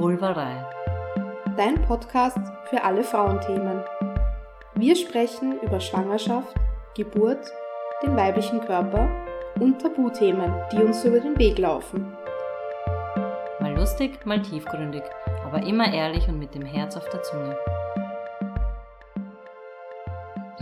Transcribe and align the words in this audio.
Vulvarei. 0.00 0.64
Dein 1.58 1.74
Podcast 1.82 2.38
für 2.70 2.82
alle 2.82 3.04
Frauenthemen. 3.04 3.82
Wir 4.74 4.96
sprechen 4.96 5.60
über 5.60 5.78
Schwangerschaft, 5.78 6.56
Geburt, 6.96 7.52
den 8.02 8.16
weiblichen 8.16 8.62
Körper 8.62 9.10
und 9.60 9.78
Tabuthemen, 9.78 10.50
die 10.72 10.78
uns 10.78 11.04
über 11.04 11.20
den 11.20 11.38
Weg 11.38 11.58
laufen. 11.58 12.06
Mal 13.60 13.76
lustig, 13.76 14.24
mal 14.24 14.40
tiefgründig, 14.40 15.02
aber 15.44 15.66
immer 15.66 15.92
ehrlich 15.92 16.26
und 16.28 16.38
mit 16.38 16.54
dem 16.54 16.64
Herz 16.64 16.96
auf 16.96 17.06
der 17.10 17.22
Zunge. 17.22 17.54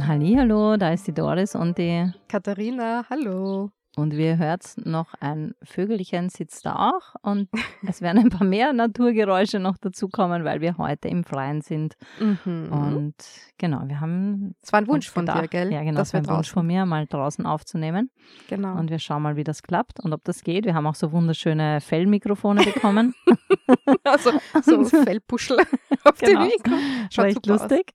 Hallo, 0.05 0.77
da 0.77 0.93
ist 0.93 1.07
die 1.07 1.15
Doris 1.15 1.55
und 1.55 1.79
die 1.79 2.11
Katharina, 2.27 3.05
hallo. 3.09 3.71
Und 3.99 4.17
wie 4.17 4.25
ihr 4.27 4.39
hört, 4.39 4.65
noch 4.85 5.15
ein 5.21 5.55
Vögelchen 5.63 6.29
sitzt 6.31 6.65
da 6.67 6.91
auch 6.91 7.15
und 7.23 7.49
es 7.87 8.01
werden 8.01 8.19
ein 8.19 8.31
paar 8.31 8.47
mehr 8.47 8.73
Naturgeräusche 8.73 9.59
noch 9.59 9.77
dazukommen, 9.79 10.45
weil 10.45 10.61
wir 10.61 10.79
heute 10.79 11.09
im 11.09 11.25
Freien 11.25 11.61
sind. 11.61 11.95
Mhm. 12.21 12.69
Und 12.73 13.15
genau, 13.59 13.83
wir 13.87 14.01
haben 14.01 14.55
Es 14.63 14.73
war 14.73 14.81
ein 14.81 14.87
Wunsch 14.87 15.07
uns 15.09 15.13
von 15.15 15.27
dir, 15.27 15.33
gedacht- 15.35 15.51
gell? 15.51 15.73
Ja, 15.73 15.83
genau, 15.83 15.99
das 15.99 16.13
war 16.15 16.21
ein 16.21 16.27
Wunsch 16.27 16.37
draußen. 16.49 16.53
von 16.55 16.67
mir, 16.67 16.87
mal 16.87 17.07
draußen 17.07 17.45
aufzunehmen. 17.47 18.11
Genau. 18.49 18.77
Und 18.79 18.91
wir 18.91 18.99
schauen 18.99 19.23
mal, 19.23 19.37
wie 19.37 19.45
das 19.45 19.63
klappt 19.63 20.01
und 20.01 20.13
ob 20.13 20.25
das 20.25 20.43
geht. 20.43 20.65
Wir 20.65 20.75
haben 20.75 20.87
auch 20.87 20.95
so 20.95 21.13
wunderschöne 21.13 21.81
Fellmikrofone 21.81 22.63
bekommen. 22.65 23.15
also 24.05 24.31
so 24.63 24.85
Fellpuschel 25.05 25.59
auf 26.05 26.19
Genau. 26.19 26.41
dem 26.43 26.49
Mikro. 26.49 26.73
Schaut 27.11 27.19
War 27.19 27.25
echt 27.27 27.45
super 27.45 27.55
aus. 27.55 27.61
lustig. 27.63 27.95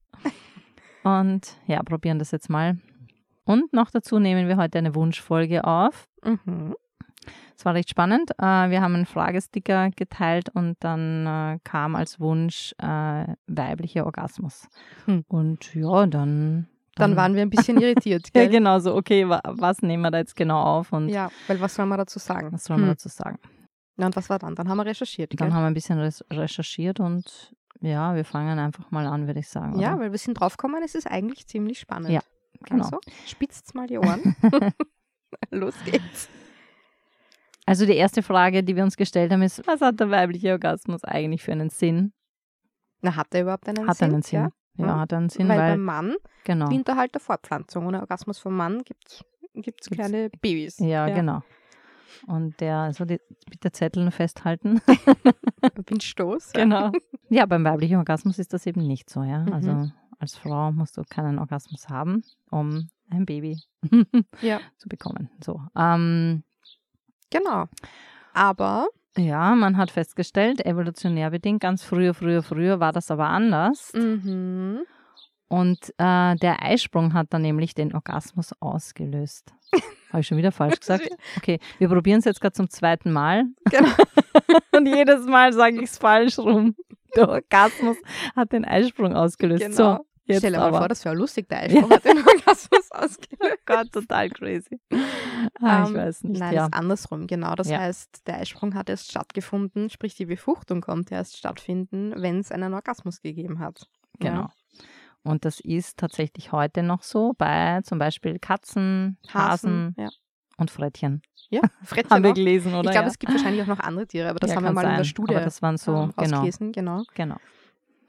Und 1.03 1.57
ja, 1.67 1.83
probieren 1.83 2.19
das 2.19 2.31
jetzt 2.31 2.49
mal. 2.49 2.77
Und 3.45 3.73
noch 3.73 3.91
dazu 3.91 4.19
nehmen 4.19 4.47
wir 4.47 4.57
heute 4.57 4.77
eine 4.77 4.95
Wunschfolge 4.95 5.63
auf. 5.65 6.07
Mhm. 6.23 6.75
Es 7.55 7.65
war 7.65 7.73
recht 7.75 7.89
spannend. 7.89 8.31
Äh, 8.39 8.69
wir 8.69 8.81
haben 8.81 8.95
einen 8.95 9.05
Fragesticker 9.05 9.89
geteilt 9.91 10.49
und 10.53 10.75
dann 10.81 11.25
äh, 11.27 11.59
kam 11.63 11.95
als 11.95 12.19
Wunsch 12.19 12.73
äh, 12.79 13.25
weiblicher 13.47 14.05
Orgasmus. 14.05 14.67
Hm. 15.05 15.23
Und 15.27 15.73
ja, 15.75 16.05
dann. 16.07 16.67
Dann 16.95 17.15
waren 17.15 17.33
wir 17.35 17.41
ein 17.41 17.49
bisschen 17.49 17.79
irritiert, 17.79 18.27
Ja, 18.35 18.41
gell? 18.43 18.49
genau 18.49 18.79
so. 18.79 18.95
Okay, 18.95 19.27
wa 19.27 19.39
was 19.45 19.81
nehmen 19.81 20.03
wir 20.03 20.11
da 20.11 20.17
jetzt 20.19 20.35
genau 20.35 20.61
auf 20.61 20.91
und 20.93 21.09
Ja, 21.09 21.31
weil 21.47 21.59
was 21.61 21.73
soll 21.75 21.85
man 21.85 21.97
dazu 21.97 22.19
sagen? 22.19 22.51
was 22.51 22.65
soll 22.65 22.77
man 22.77 22.85
Hm. 22.87 22.91
dazu 22.93 23.09
sagen? 23.09 23.39
Ja, 23.97 24.05
und 24.07 24.15
was 24.15 24.29
war 24.29 24.39
dann? 24.39 24.55
Dann 24.55 24.67
haben 24.69 24.77
wir 24.77 24.85
recherchiert, 24.85 25.31
Dann 25.39 25.47
gell? 25.47 25.55
haben 25.55 25.63
wir 25.63 25.67
ein 25.67 25.73
bisschen 25.73 25.97
recherchiert 26.31 26.99
und 26.99 27.55
ja, 27.81 28.15
wir 28.15 28.25
fangen 28.25 28.59
einfach 28.59 28.91
mal 28.91 29.05
an, 29.07 29.27
würde 29.27 29.39
ich 29.39 29.47
sagen. 29.49 29.79
Ja, 29.79 29.93
oder? 29.93 30.03
weil 30.03 30.11
wir 30.11 30.19
sind 30.19 30.35
draufgekommen, 30.39 30.81
es 30.83 30.95
ist 30.95 31.09
eigentlich 31.09 31.47
ziemlich 31.47 31.79
spannend. 31.79 32.09
Ja, 32.09 32.21
genau. 32.63 32.83
Also, 32.85 32.99
spitzt 33.25 33.73
mal 33.75 33.87
die 33.87 33.97
Ohren. 33.97 34.35
Los 35.51 35.75
geht's. 35.85 36.29
Also 37.65 37.85
die 37.85 37.95
erste 37.95 38.21
Frage, 38.23 38.63
die 38.63 38.75
wir 38.75 38.83
uns 38.83 38.97
gestellt 38.97 39.31
haben, 39.31 39.41
ist, 39.41 39.65
was 39.65 39.79
hat 39.81 39.99
der 39.99 40.09
weibliche 40.11 40.51
Orgasmus 40.51 41.03
eigentlich 41.05 41.41
für 41.43 41.53
einen 41.53 41.69
Sinn? 41.69 42.11
Na, 43.01 43.15
hat 43.15 43.33
er 43.33 43.41
überhaupt 43.41 43.67
einen 43.69 43.87
hat 43.87 43.97
Sinn? 43.97 44.13
einen 44.13 44.21
Sinn. 44.21 44.49
Ja, 44.77 44.85
Ja. 44.85 44.99
hat 44.99 45.13
einen 45.13 45.29
Sinn, 45.29 45.47
weil, 45.47 45.59
weil, 45.59 45.71
beim 45.71 45.83
Mann 45.83 46.15
genau. 46.43 46.67
dient 46.67 46.87
er 46.89 46.97
halt 46.97 47.13
der 47.13 47.21
Fortpflanzung. 47.21 47.85
Ohne 47.87 48.01
Orgasmus 48.01 48.39
vom 48.39 48.55
Mann 48.55 48.83
gibt 48.83 49.07
es 49.07 49.23
Gibt's- 49.55 49.89
kleine 49.89 50.29
Babys. 50.41 50.79
Ja, 50.79 51.07
genau. 51.09 51.41
Und 52.27 52.59
der, 52.59 52.77
also 52.77 53.05
die, 53.05 53.19
bitte 53.49 53.71
Zetteln 53.71 54.11
festhalten. 54.11 54.81
Windstoß. 55.87 56.51
genau. 56.53 56.91
Ja, 57.29 57.45
beim 57.45 57.63
weiblichen 57.63 57.97
Orgasmus 57.97 58.39
ist 58.39 58.53
das 58.53 58.65
eben 58.65 58.85
nicht 58.85 59.09
so, 59.09 59.23
ja. 59.23 59.39
Mhm. 59.39 59.91
Als 60.23 60.37
Frau 60.37 60.71
musst 60.71 60.95
du 60.95 61.01
keinen 61.03 61.37
Orgasmus 61.37 61.89
haben, 61.89 62.23
um 62.49 62.89
ein 63.09 63.25
Baby 63.25 63.59
Ja, 64.39 64.61
zu 64.77 64.87
bekommen. 64.87 65.29
So. 65.43 65.59
Ähm, 65.77 66.45
genau. 67.29 67.65
Aber, 68.33 68.87
ja, 69.17 69.53
man 69.53 69.75
hat 69.75 69.91
festgestellt, 69.91 70.65
evolutionär 70.65 71.29
bedingt, 71.29 71.59
ganz 71.59 71.83
früher, 71.83 72.13
früher, 72.13 72.41
früher 72.41 72.79
war 72.79 72.93
das 72.93 73.11
aber 73.11 73.27
anders. 73.27 73.91
mhm. 73.93 74.85
Und 75.49 75.89
äh, 75.97 76.35
der 76.37 76.63
Eisprung 76.63 77.13
hat 77.13 77.27
dann 77.33 77.41
nämlich 77.41 77.75
den 77.75 77.93
Orgasmus 77.93 78.53
ausgelöst. 78.61 79.53
Habe 80.09 80.21
ich 80.21 80.27
schon 80.27 80.37
wieder 80.37 80.53
falsch 80.53 80.79
gesagt? 80.79 81.09
Okay, 81.35 81.59
wir 81.79 81.89
probieren 81.89 82.19
es 82.19 82.25
jetzt 82.25 82.39
gerade 82.39 82.53
zum 82.53 82.69
zweiten 82.69 83.11
Mal. 83.11 83.43
Genau. 83.69 83.91
Und 84.71 84.85
jedes 84.85 85.25
Mal 85.25 85.51
sage 85.51 85.75
ich 85.75 85.89
es 85.89 85.97
falsch 85.97 86.39
rum. 86.39 86.75
Der 87.15 87.27
Orgasmus 87.29 87.97
hat 88.35 88.53
den 88.53 88.65
Eisprung 88.65 89.15
ausgelöst. 89.15 89.61
genau. 89.63 89.75
So, 89.97 90.05
jetzt 90.25 90.39
Stell 90.39 90.51
dir 90.53 90.57
mal 90.59 90.67
aber. 90.67 90.77
vor, 90.79 90.87
das 90.87 91.03
wäre 91.05 91.15
lustig, 91.15 91.49
der 91.49 91.59
Eisprung 91.61 91.89
hat 91.91 92.05
den 92.05 92.17
Orgasmus 92.17 92.91
ausgelöst. 92.91 93.41
Oh 93.41 93.55
Gott, 93.65 93.91
total 93.91 94.29
crazy. 94.29 94.79
Ah, 95.61 95.83
ich 95.83 95.89
Ähm, 95.89 95.95
weiß 95.95 96.23
nicht, 96.23 96.39
Nein, 96.39 96.53
ja. 96.53 96.61
das 96.61 96.67
ist 96.69 96.73
andersrum, 96.79 97.27
genau. 97.27 97.55
Das 97.55 97.69
Ja. 97.69 97.79
heißt, 97.79 98.27
der 98.27 98.37
Eisprung 98.39 98.75
hat 98.75 98.89
erst 98.89 99.09
stattgefunden, 99.11 99.89
sprich 99.89 100.15
die 100.15 100.25
Befruchtung 100.25 100.81
konnte 100.81 101.15
erst 101.15 101.37
stattfinden, 101.37 102.13
wenn 102.15 102.39
es 102.39 102.51
einen 102.51 102.73
Orgasmus 102.73 103.21
gegeben 103.21 103.59
hat. 103.59 103.87
Genau. 104.19 104.49
Und 105.23 105.45
das 105.45 105.59
ist 105.61 105.97
tatsächlich 105.97 106.51
heute 106.51 106.83
noch 106.83 107.01
so 107.03 107.33
bei 107.37 107.79
zum 107.83 107.97
Beispiel 107.97 108.39
Katzen, 108.39 109.17
Ja. 109.27 109.33
Hasen 109.33 109.93
Hasen, 109.93 109.95
ja. 109.97 110.09
und 110.57 110.69
Frettchen. 110.69 111.21
Ja, 111.49 111.61
Frettchen 111.83 112.11
Haben 112.11 112.23
wir 112.23 112.31
auch. 112.31 112.35
gelesen, 112.35 112.73
oder? 112.73 112.89
Ich 112.89 112.91
glaube, 112.91 113.05
ja? 113.05 113.11
es 113.11 113.19
gibt 113.19 113.31
wahrscheinlich 113.31 113.61
auch 113.61 113.67
noch 113.67 113.79
andere 113.79 114.05
Tiere, 114.07 114.29
aber 114.29 114.39
das 114.39 114.49
Ja, 114.49 114.55
haben 114.57 114.63
wir 114.65 114.71
mal 114.73 114.81
in 114.83 114.87
der 114.89 114.95
sein. 114.97 115.05
Studie 115.05 115.35
Aber 115.35 115.45
das 115.45 115.61
waren 115.61 115.77
so, 115.77 115.95
ähm, 115.95 116.13
genau. 116.17 116.43
Genau. 116.71 117.03
genau. 117.13 117.37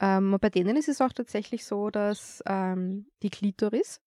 Ähm, 0.05 0.33
und 0.35 0.41
bei 0.41 0.51
denen 0.51 0.77
ist 0.77 0.89
es 0.89 1.01
auch 1.01 1.13
tatsächlich 1.13 1.65
so, 1.65 1.89
dass 1.91 2.43
ähm, 2.47 3.07
die 3.23 3.31
Klitoris 3.31 4.01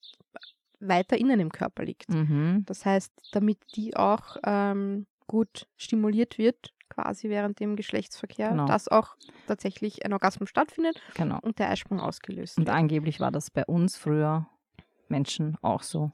weiter 0.80 1.18
innen 1.18 1.40
im 1.40 1.52
Körper 1.52 1.84
liegt. 1.84 2.09
Mhm. 2.13 2.63
Das 2.68 2.85
heißt, 2.85 3.12
damit 3.31 3.58
die 3.75 3.96
auch 3.96 4.38
ähm, 4.46 5.08
gut 5.25 5.68
stimuliert 5.75 6.38
wird, 6.38 6.74
quasi 6.90 7.30
während 7.30 7.59
dem 7.59 7.75
Geschlechtsverkehr, 7.75 8.50
Genau. 8.50 8.66
dass 8.66 8.88
auch 8.88 9.16
tatsächlich 9.47 10.06
ein 10.06 10.13
Orgasmus 10.13 10.50
stattfindet 10.50 11.02
Genau. 11.16 11.40
und 11.41 11.58
der 11.59 11.69
Eisprung 11.72 12.00
ausgelöst 12.00 12.58
Und 12.58 12.68
wird. 12.68 12.75
angeblich 12.75 13.19
war 13.19 13.31
das 13.31 13.50
bei 13.50 13.66
uns 13.66 13.97
früher 13.97 14.47
Menschen 15.09 15.58
auch 15.62 15.84
so. 15.84 16.12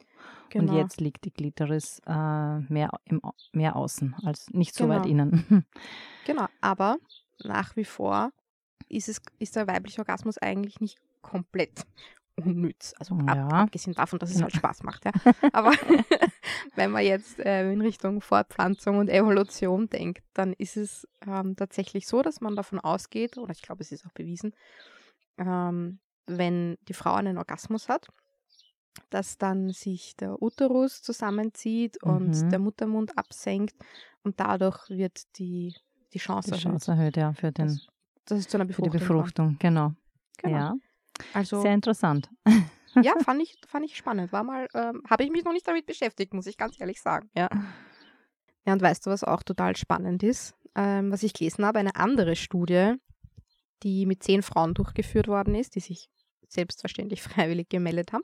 Genau. 0.50 0.72
Und 0.72 0.78
jetzt 0.78 1.02
liegt 1.02 1.26
die 1.26 1.32
Klitoris 1.32 2.00
äh, 2.06 2.60
mehr, 2.60 2.90
im, 3.06 3.22
mehr 3.52 3.76
außen 3.76 4.16
als 4.24 4.50
nicht 4.52 4.76
so 4.76 4.88
weit 4.88 5.04
Genau. 5.04 5.24
innen. 5.24 5.66
Genau, 6.26 6.46
aber 6.62 6.98
nach 7.44 7.76
wie 7.76 7.84
vor 7.86 8.32
ist, 8.90 9.10
es, 9.10 9.22
ist 9.40 9.56
der 9.56 9.68
weibliche 9.68 10.00
Orgasmus 10.00 10.38
eigentlich 10.38 10.80
nicht 10.80 10.98
komplett 11.22 11.86
unnütz. 12.36 12.94
Also 12.98 13.16
ab, 13.16 13.36
Ja. 13.38 13.48
abgesehen 13.50 13.94
davon, 13.94 14.20
dass 14.20 14.32
es 14.32 14.42
halt 14.42 14.54
Spaß 14.56 14.84
macht. 14.84 15.06
Ja. 15.06 15.12
Aber 15.52 15.72
wenn 16.76 16.92
man 16.92 17.04
jetzt 17.04 17.40
äh, 17.40 17.72
in 17.72 17.82
Richtung 17.82 18.22
Fortpflanzung 18.22 18.98
und 18.98 19.10
Evolution 19.10 19.88
denkt, 19.90 20.24
dann 20.34 20.54
ist 20.54 20.78
es 20.78 21.08
ähm, 21.28 21.56
tatsächlich 21.56 22.08
so, 22.08 22.22
dass 22.22 22.42
man 22.42 22.56
davon 22.56 22.80
ausgeht, 22.80 23.38
oder 23.38 23.52
ich 23.52 23.62
glaube, 23.62 23.82
es 23.84 23.92
ist 23.92 24.06
auch 24.06 24.12
bewiesen, 24.14 24.54
ähm, 25.38 26.00
wenn 26.26 26.78
die 26.88 26.94
Frau 26.94 27.14
einen 27.14 27.38
Orgasmus 27.38 27.90
hat, 27.90 28.08
dass 29.10 29.38
dann 29.38 29.70
sich 29.72 30.16
der 30.16 30.42
Uterus 30.42 31.02
zusammenzieht 31.02 32.02
und 32.04 32.30
Mhm. 32.46 32.50
der 32.50 32.60
Muttermund 32.60 33.18
absenkt 33.18 33.76
und 34.24 34.40
dadurch 34.40 34.90
wird 34.90 35.38
die, 35.38 35.76
die 36.14 36.20
Chance 36.20 36.48
Die 36.50 36.52
erhöht, 36.54 36.64
Chance 36.64 36.92
erhöht, 36.92 37.18
ja, 37.18 37.34
für, 37.34 37.52
den, 37.52 37.80
dass, 38.26 38.38
dass 38.38 38.40
es 38.40 38.48
zu 38.48 38.58
einer 38.58 38.66
für 38.72 38.82
die 38.82 38.90
Befruchtung 38.90 39.18
Befruchtung. 39.18 39.58
Genau. 39.60 39.94
Genau. 40.38 40.56
Ja, 40.56 40.74
Also 41.34 41.62
sehr 41.62 41.74
interessant. 41.74 42.30
ja, 43.02 43.14
fand 43.24 43.42
ich, 43.42 43.58
fand 43.68 43.86
ich 43.86 43.96
spannend. 43.96 44.32
War 44.32 44.44
mal, 44.44 44.68
ähm, 44.74 45.04
habe 45.10 45.24
ich 45.24 45.32
mich 45.32 45.44
noch 45.44 45.54
nicht 45.54 45.68
damit 45.68 45.86
beschäftigt, 45.86 46.34
muss 46.34 46.48
ich 46.48 46.58
ganz 46.58 46.80
ehrlich 46.80 47.02
sagen. 47.02 47.30
Ja. 47.36 47.50
Ja, 48.66 48.74
und 48.74 48.82
weißt 48.82 49.06
du, 49.06 49.10
was 49.12 49.24
auch 49.24 49.44
total 49.44 49.76
spannend 49.76 50.24
ist? 50.24 50.56
Ähm, 50.76 51.12
was 51.12 51.24
ich 51.24 51.34
gelesen 51.34 51.66
habe, 51.66 51.80
eine 51.80 51.96
andere 51.96 52.36
Studie, 52.36 52.94
die 53.84 54.06
mit 54.06 54.24
zehn 54.24 54.42
Frauen 54.42 54.74
durchgeführt 54.74 55.28
worden 55.28 55.56
ist, 55.56 55.76
die 55.76 55.82
sich 55.82 56.10
selbstverständlich 56.48 57.22
freiwillig 57.22 57.70
gemeldet 57.70 58.14
haben. 58.14 58.24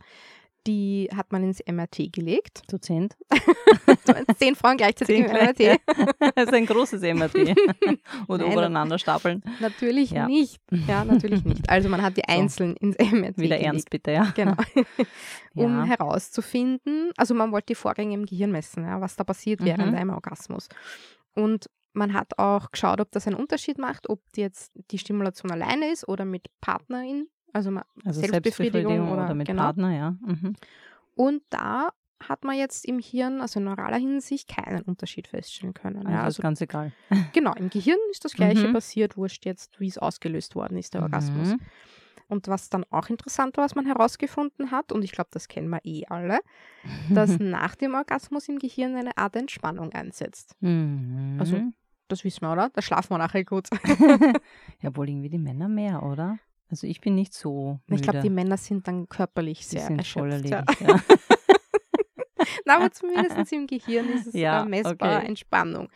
Die 0.67 1.09
hat 1.15 1.31
man 1.31 1.43
ins 1.43 1.59
MRT 1.65 2.11
gelegt. 2.11 2.61
Zu 2.67 2.79
zehnt. 2.79 3.15
zehn 4.37 4.55
Frauen 4.55 4.77
gleichzeitig 4.77 5.15
Zehn 5.15 5.25
im 5.25 5.31
MRT. 5.31 5.79
das 6.35 6.45
ist 6.45 6.53
ein 6.53 6.65
großes 6.65 7.01
MRT. 7.01 7.35
Oder 8.27 8.43
Nein, 8.43 8.51
übereinander 8.51 8.99
stapeln. 8.99 9.41
Natürlich 9.59 10.11
Ja. 10.11 10.27
nicht. 10.27 10.59
Ja, 10.87 11.05
natürlich 11.05 11.43
nicht. 11.45 11.69
Also 11.69 11.87
man 11.89 12.01
hat 12.01 12.17
die 12.17 12.23
So. 12.27 12.33
einzeln 12.35 12.75
ins 12.77 12.97
MRT 12.97 13.37
Wieder 13.37 13.55
gelegt. 13.57 13.63
ernst, 13.63 13.89
bitte, 13.89 14.11
ja. 14.11 14.31
Genau. 14.35 14.55
um 15.55 15.77
Ja. 15.79 15.83
herauszufinden, 15.85 17.11
also 17.17 17.33
man 17.33 17.51
wollte 17.51 17.67
die 17.67 17.75
Vorgänge 17.75 18.13
im 18.13 18.25
Gehirn 18.25 18.51
messen, 18.51 18.83
ja, 18.85 18.99
was 19.01 19.15
da 19.15 19.23
passiert 19.23 19.63
während 19.63 19.91
Mhm. 19.91 19.97
einem 19.97 20.09
Orgasmus. 20.11 20.67
Und 21.35 21.69
man 21.93 22.13
hat 22.13 22.37
auch 22.37 22.71
geschaut, 22.71 23.01
ob 23.01 23.11
das 23.11 23.25
einen 23.27 23.35
Unterschied 23.35 23.77
macht, 23.77 24.09
ob 24.09 24.21
jetzt 24.35 24.71
die 24.91 24.97
Stimulation 24.99 25.51
alleine 25.51 25.91
ist 25.91 26.07
oder 26.07 26.25
mit 26.25 26.47
Partnerin, 26.61 27.27
also 27.53 27.69
Also 27.69 28.19
Selbstbefriedigung 28.21 28.31
Selbstbefriedigung 28.31 29.11
oder- 29.11 29.23
oder, 29.25 29.35
mit 29.35 29.47
genau. 29.47 29.63
Partner, 29.63 29.91
ja. 29.95 30.11
Mhm. 30.21 30.55
Und 31.15 31.41
da 31.49 31.89
hat 32.21 32.43
man 32.43 32.57
jetzt 32.57 32.85
im 32.85 32.99
Hirn, 32.99 33.39
also 33.41 33.59
in 33.59 33.65
neuraler 33.65 33.97
Hinsicht, 33.97 34.49
keinen 34.49 34.81
Unterschied 34.81 35.27
feststellen 35.27 35.73
können. 35.73 35.97
Also 35.97 36.09
ja, 36.09 36.19
ist 36.19 36.25
also 36.25 36.41
ganz 36.41 36.61
egal. 36.61 36.91
genau, 37.33 37.53
im 37.55 37.69
Gehirn 37.69 37.97
ist 38.11 38.25
das 38.25 38.33
Gleiche 38.33 38.67
Mhm. 38.67 38.73
passiert, 38.73 39.15
wurscht 39.17 39.45
jetzt, 39.45 39.79
wie 39.79 39.87
es 39.87 39.97
ausgelöst 39.97 40.55
worden 40.55 40.77
ist, 40.77 40.93
der 40.93 41.01
Orgasmus. 41.01 41.49
Mhm. 41.53 41.59
Und 42.27 42.47
was 42.47 42.69
dann 42.69 42.85
auch 42.91 43.09
interessant 43.09 43.57
war, 43.57 43.63
was 43.65 43.73
man 43.73 43.85
herausgefunden 43.87 44.69
hat, 44.69 44.91
und 44.91 45.03
ich 45.03 45.13
glaube, 45.13 45.29
das 45.31 45.47
kennen 45.47 45.69
wir 45.69 45.79
eh 45.83 46.03
alle, 46.09 46.39
dass 47.09 47.37
nach 47.39 47.75
dem 47.75 47.95
Orgasmus 47.95 48.47
im 48.49 48.59
Gehirn 48.59 48.95
eine 48.95 49.17
Art 49.17 49.35
Entspannung 49.35 49.93
einsetzt. 49.93 50.55
Mhm. 50.59 51.37
Also 51.39 51.59
das 52.07 52.23
wissen 52.23 52.41
wir, 52.41 52.51
oder? 52.51 52.69
Da 52.73 52.81
schlafen 52.81 53.11
wir 53.11 53.17
nachher 53.17 53.45
kurz. 53.45 53.69
ja, 54.81 54.95
wohl 54.95 55.09
irgendwie 55.09 55.29
die 55.29 55.37
Männer 55.39 55.69
mehr, 55.69 56.03
oder? 56.03 56.37
Also 56.69 56.85
ich 56.87 57.01
bin 57.01 57.15
nicht 57.15 57.33
so 57.33 57.79
müde. 57.87 57.95
Ich 57.95 58.01
glaube, 58.03 58.21
die 58.21 58.29
Männer 58.29 58.57
sind 58.57 58.87
dann 58.87 59.09
körperlich 59.09 59.59
Die 59.59 59.65
sehr 59.77 59.87
sind 59.87 60.05
voll 60.07 60.31
erschöpft. 60.31 60.49
Ja. 60.49 60.57
erledigt. 60.59 60.81
Ja. 60.81 61.17
Na, 62.65 62.75
aber 62.77 62.91
zumindest 62.91 63.51
im 63.51 63.67
Gehirn 63.67 64.07
ist 64.09 64.27
es 64.27 64.33
Ja, 64.33 64.63
äh, 64.63 64.69
messbar 64.69 65.17
okay. 65.17 65.27
Entspannung. 65.27 65.89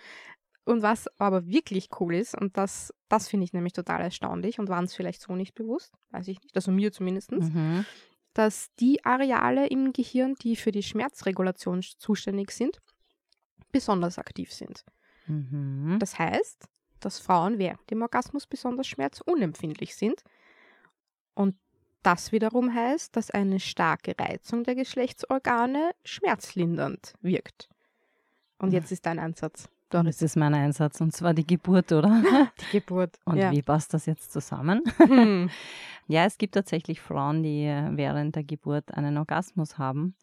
Und 0.66 0.82
was 0.82 1.08
aber 1.20 1.46
wirklich 1.48 1.90
cool 2.00 2.16
ist, 2.16 2.36
und 2.40 2.58
das, 2.58 2.94
das 3.10 3.28
finde 3.28 3.44
ich 3.44 3.54
nämlich 3.54 3.74
total 3.74 4.02
erstaunlich 4.02 4.60
und 4.60 4.70
war 4.70 4.80
uns 4.80 4.96
vielleicht 4.96 5.22
so 5.22 5.36
nicht 5.36 5.54
bewusst, 5.56 5.94
weiß 6.12 6.28
ich 6.30 6.42
nicht, 6.42 6.56
also 6.56 6.72
mir 6.72 6.92
zumindest, 6.92 7.32
Mhm. 7.32 7.86
dass 8.34 8.74
die 8.80 9.04
Areale 9.06 9.68
im 9.68 9.92
Gehirn, 9.94 10.36
die 10.42 10.56
für 10.56 10.72
die 10.72 10.84
Schmerzregulation 10.84 11.82
zuständig 11.82 12.52
sind, 12.52 12.80
besonders 13.72 14.18
aktiv 14.18 14.52
sind. 14.54 14.86
Mhm. 15.28 15.98
Das 16.00 16.18
heißt, 16.18 16.66
dass 17.02 17.20
Frauen 17.20 17.58
während 17.60 17.90
dem 17.92 18.02
Orgasmus 18.02 18.48
besonders 18.48 18.88
schmerzunempfindlich 18.88 19.96
sind. 19.96 20.24
Und 21.34 21.56
das 22.04 22.32
wiederum 22.32 22.74
heißt, 22.74 23.16
dass 23.16 23.32
eine 23.32 23.60
starke 23.60 24.14
Reizung 24.20 24.64
der 24.64 24.76
Geschlechtsorgane 24.76 25.92
schmerzlindernd 26.04 27.14
wirkt. 27.22 27.70
Und 28.60 28.74
jetzt 28.74 28.92
ist 28.92 29.06
dein 29.06 29.20
Ansatz, 29.20 29.70
Doris. 29.94 30.18
Das 30.18 30.32
ist 30.32 30.36
mein 30.38 30.56
Einsatz 30.56 31.02
und 31.02 31.14
zwar 31.14 31.34
die 31.34 31.46
Geburt, 31.46 31.92
oder? 31.92 32.10
Die 32.60 32.80
Geburt. 32.80 33.20
Und 33.26 33.38
ja. 33.38 33.52
wie 33.52 33.62
passt 33.62 33.94
das 33.94 34.06
jetzt 34.06 34.32
zusammen? 34.32 34.82
Hm. 34.98 35.50
Ja, 36.08 36.26
es 36.26 36.38
gibt 36.38 36.56
tatsächlich 36.56 37.00
Frauen, 37.00 37.44
die 37.44 37.64
äh, 37.64 37.90
während 37.92 38.36
der 38.36 38.44
Geburt 38.44 38.94
einen 38.94 39.18
Orgasmus 39.18 39.78
haben. 39.78 40.16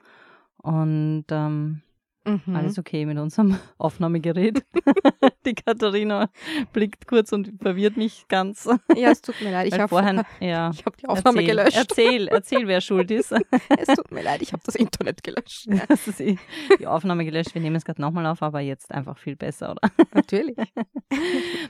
Und 0.59 1.25
ähm, 1.31 1.81
Mhm. 2.25 2.55
alles 2.55 2.79
okay 2.79 3.07
mit 3.07 3.19
unserem 3.19 3.57
Aufnahmegerät. 3.79 4.63
die 5.47 5.55
Katharina 5.55 6.29
blickt 6.73 7.07
kurz 7.07 7.33
und 7.33 7.51
verwirrt 7.61 7.97
mich 7.97 8.27
ganz. 8.29 8.69
Ja, 8.95 9.11
es 9.11 9.23
tut 9.23 9.41
mir 9.41 9.51
leid. 9.53 9.69
Ich 9.69 9.75
habe 9.79 9.89
vorhin, 9.89 10.23
ja. 10.41 10.71
ich 10.73 10.85
hab 10.85 10.97
die 10.99 11.07
Aufnahme 11.09 11.41
erzähl, 11.41 11.57
gelöscht. 11.57 11.77
Erzähl, 11.77 12.29
erzähl, 12.29 12.67
wer 12.69 12.81
schuld 12.81 13.11
ist. 13.11 13.33
Es 13.33 13.89
tut 13.97 14.11
mir 14.11 14.23
leid, 14.23 14.43
ich 14.43 14.53
habe 14.53 14.63
das 14.67 14.75
Internet 14.75 15.23
gelöscht. 15.23 15.67
Ja, 15.67 15.87
Das 15.89 16.07
ist 16.07 16.21
eh 16.21 16.37
die 16.79 16.87
Aufnahme 16.87 17.25
gelöscht. 17.25 17.55
Wir 17.55 17.63
nehmen 17.63 17.77
es 17.77 17.85
gerade 17.85 18.01
nochmal 18.03 18.27
auf, 18.27 18.43
aber 18.43 18.61
jetzt 18.61 18.91
einfach 18.93 19.17
viel 19.19 19.37
besser, 19.37 19.71
oder? 19.73 19.81
natürlich. 20.13 20.57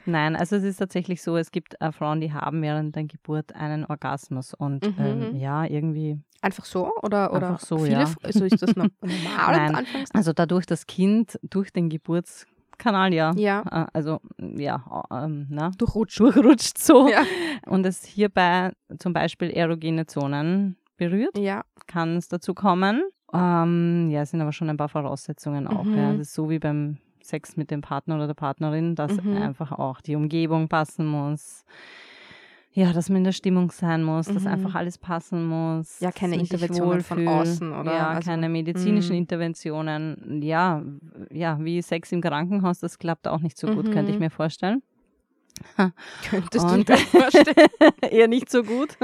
Nein, 0.06 0.36
also 0.36 0.56
es 0.56 0.64
ist 0.64 0.76
tatsächlich 0.78 1.22
so, 1.22 1.36
es 1.36 1.50
gibt 1.52 1.80
äh, 1.80 1.92
Frauen, 1.92 2.20
die 2.20 2.32
haben 2.32 2.62
während 2.62 2.96
der 2.96 3.04
Geburt 3.04 3.54
einen 3.54 3.84
Orgasmus 3.84 4.54
und 4.54 4.80
Mhm. 4.80 4.94
ähm, 4.98 5.36
ja, 5.36 5.64
irgendwie, 5.64 6.18
Einfach 6.42 6.64
so 6.64 6.90
oder, 7.02 7.34
oder 7.34 7.48
Einfach 7.50 7.60
so, 7.60 7.78
viele, 7.80 7.90
ja. 8.00 8.14
Also 8.22 8.46
ist 8.46 8.62
das 8.62 8.74
normal? 8.74 8.90
Nein. 9.02 9.86
Also 10.14 10.32
dadurch 10.40 10.66
das 10.66 10.86
Kind 10.86 11.38
durch 11.42 11.72
den 11.72 11.88
Geburtskanal 11.88 13.12
ja, 13.12 13.32
Ja, 13.36 13.62
äh, 13.70 13.86
also 13.92 14.20
ja, 14.38 14.82
äh, 15.10 15.24
ähm, 15.24 15.46
na, 15.50 15.70
durchrutscht. 15.76 16.18
durchrutscht 16.20 16.78
so 16.78 17.08
Ja. 17.10 17.22
und 17.66 17.84
es 17.86 18.04
hierbei 18.04 18.72
zum 18.98 19.12
Beispiel 19.12 19.50
erogene 19.50 20.06
Zonen 20.06 20.76
berührt, 20.96 21.36
ja. 21.38 21.62
kann 21.86 22.16
es 22.16 22.28
dazu 22.28 22.54
kommen. 22.54 23.02
Ähm, 23.32 24.10
ja, 24.10 24.22
es 24.22 24.30
sind 24.30 24.40
aber 24.40 24.52
schon 24.52 24.68
ein 24.70 24.76
paar 24.76 24.88
Voraussetzungen 24.88 25.66
auch. 25.66 25.84
Ja. 25.86 26.12
Mhm. 26.12 26.18
Das 26.18 26.28
ist 26.28 26.34
so 26.34 26.50
wie 26.50 26.58
beim 26.58 26.98
Sex 27.22 27.56
mit 27.56 27.70
dem 27.70 27.80
Partner 27.80 28.16
oder 28.16 28.26
der 28.26 28.34
Partnerin, 28.34 28.94
dass 28.96 29.16
Mhm. 29.22 29.36
einfach 29.36 29.72
auch 29.72 30.00
die 30.00 30.16
Umgebung 30.16 30.68
passen 30.68 31.06
muss. 31.06 31.64
Ja, 32.72 32.92
dass 32.92 33.08
man 33.08 33.18
in 33.18 33.24
der 33.24 33.32
Stimmung 33.32 33.72
sein 33.72 34.04
muss, 34.04 34.26
dass 34.26 34.44
Mhm. 34.44 34.48
einfach 34.48 34.74
alles 34.76 34.96
passen 34.96 35.44
muss. 35.46 35.98
Ja, 35.98 36.12
keine 36.12 36.34
dass 36.38 36.42
Interventionen 36.42 37.00
von 37.02 37.26
außen, 37.26 37.72
oder? 37.72 37.92
Ja, 37.92 38.08
Also, 38.10 38.28
keine 38.30 38.48
medizinischen 38.48 39.12
mhm. 39.12 39.22
Interventionen. 39.22 40.40
Ja, 40.42 40.82
ja, 41.32 41.58
wie 41.60 41.82
Sex 41.82 42.12
im 42.12 42.20
Krankenhaus, 42.20 42.78
das 42.78 42.98
klappt 42.98 43.26
auch 43.26 43.40
nicht 43.40 43.58
so 43.58 43.66
gut, 43.68 43.90
könnte 43.90 44.10
ich 44.12 44.18
Mhm. 44.18 44.24
mir 44.24 44.30
vorstellen. 44.30 44.82
Könntest 46.30 46.64
du 46.64 46.72
Und- 46.74 46.88
dir 46.88 46.96
vorstellen? 46.96 47.68
Eher 48.10 48.28
nicht 48.28 48.50
so 48.50 48.62
gut. 48.62 48.96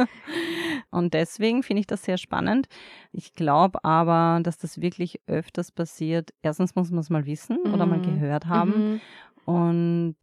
Und 0.91 1.13
deswegen 1.13 1.63
finde 1.63 1.81
ich 1.81 1.87
das 1.87 2.03
sehr 2.05 2.17
spannend. 2.19 2.69
Ich 3.13 3.35
glaube 3.35 3.85
aber, 3.85 4.41
dass 4.43 4.59
das 4.59 4.81
wirklich 4.81 5.21
öfters 5.27 5.71
passiert. 5.73 6.31
Erstens 6.43 6.75
muss 6.77 6.91
man 6.91 7.01
es 7.01 7.11
mal 7.11 7.27
wissen 7.27 7.59
oder 7.75 7.85
mal 7.85 7.99
Mhm. 7.99 8.15
gehört 8.21 8.47
haben. 8.47 9.01
Mhm. 9.47 9.53
Und 9.53 10.17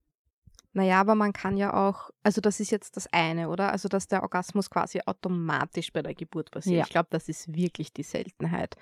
Naja, 0.76 1.00
aber 1.00 1.14
man 1.14 1.34
kann 1.34 1.56
ja 1.56 1.72
auch, 1.74 2.10
also 2.24 2.42
das 2.42 2.60
ist 2.60 2.72
jetzt 2.72 2.98
das 2.98 3.08
eine, 3.14 3.50
oder? 3.50 3.72
Also, 3.72 3.88
dass 3.90 4.08
der 4.08 4.24
Orgasmus 4.24 4.70
quasi 4.72 5.00
automatisch 5.06 5.94
bei 5.94 6.02
der 6.02 6.16
Geburt 6.16 6.50
passiert. 6.50 6.78
Ja. 6.78 6.84
Ich 6.84 6.90
glaube, 6.90 7.08
das 7.12 7.30
ist 7.30 7.54
wirklich 7.54 7.94
die 7.94 8.02
Seltenheit. 8.04 8.76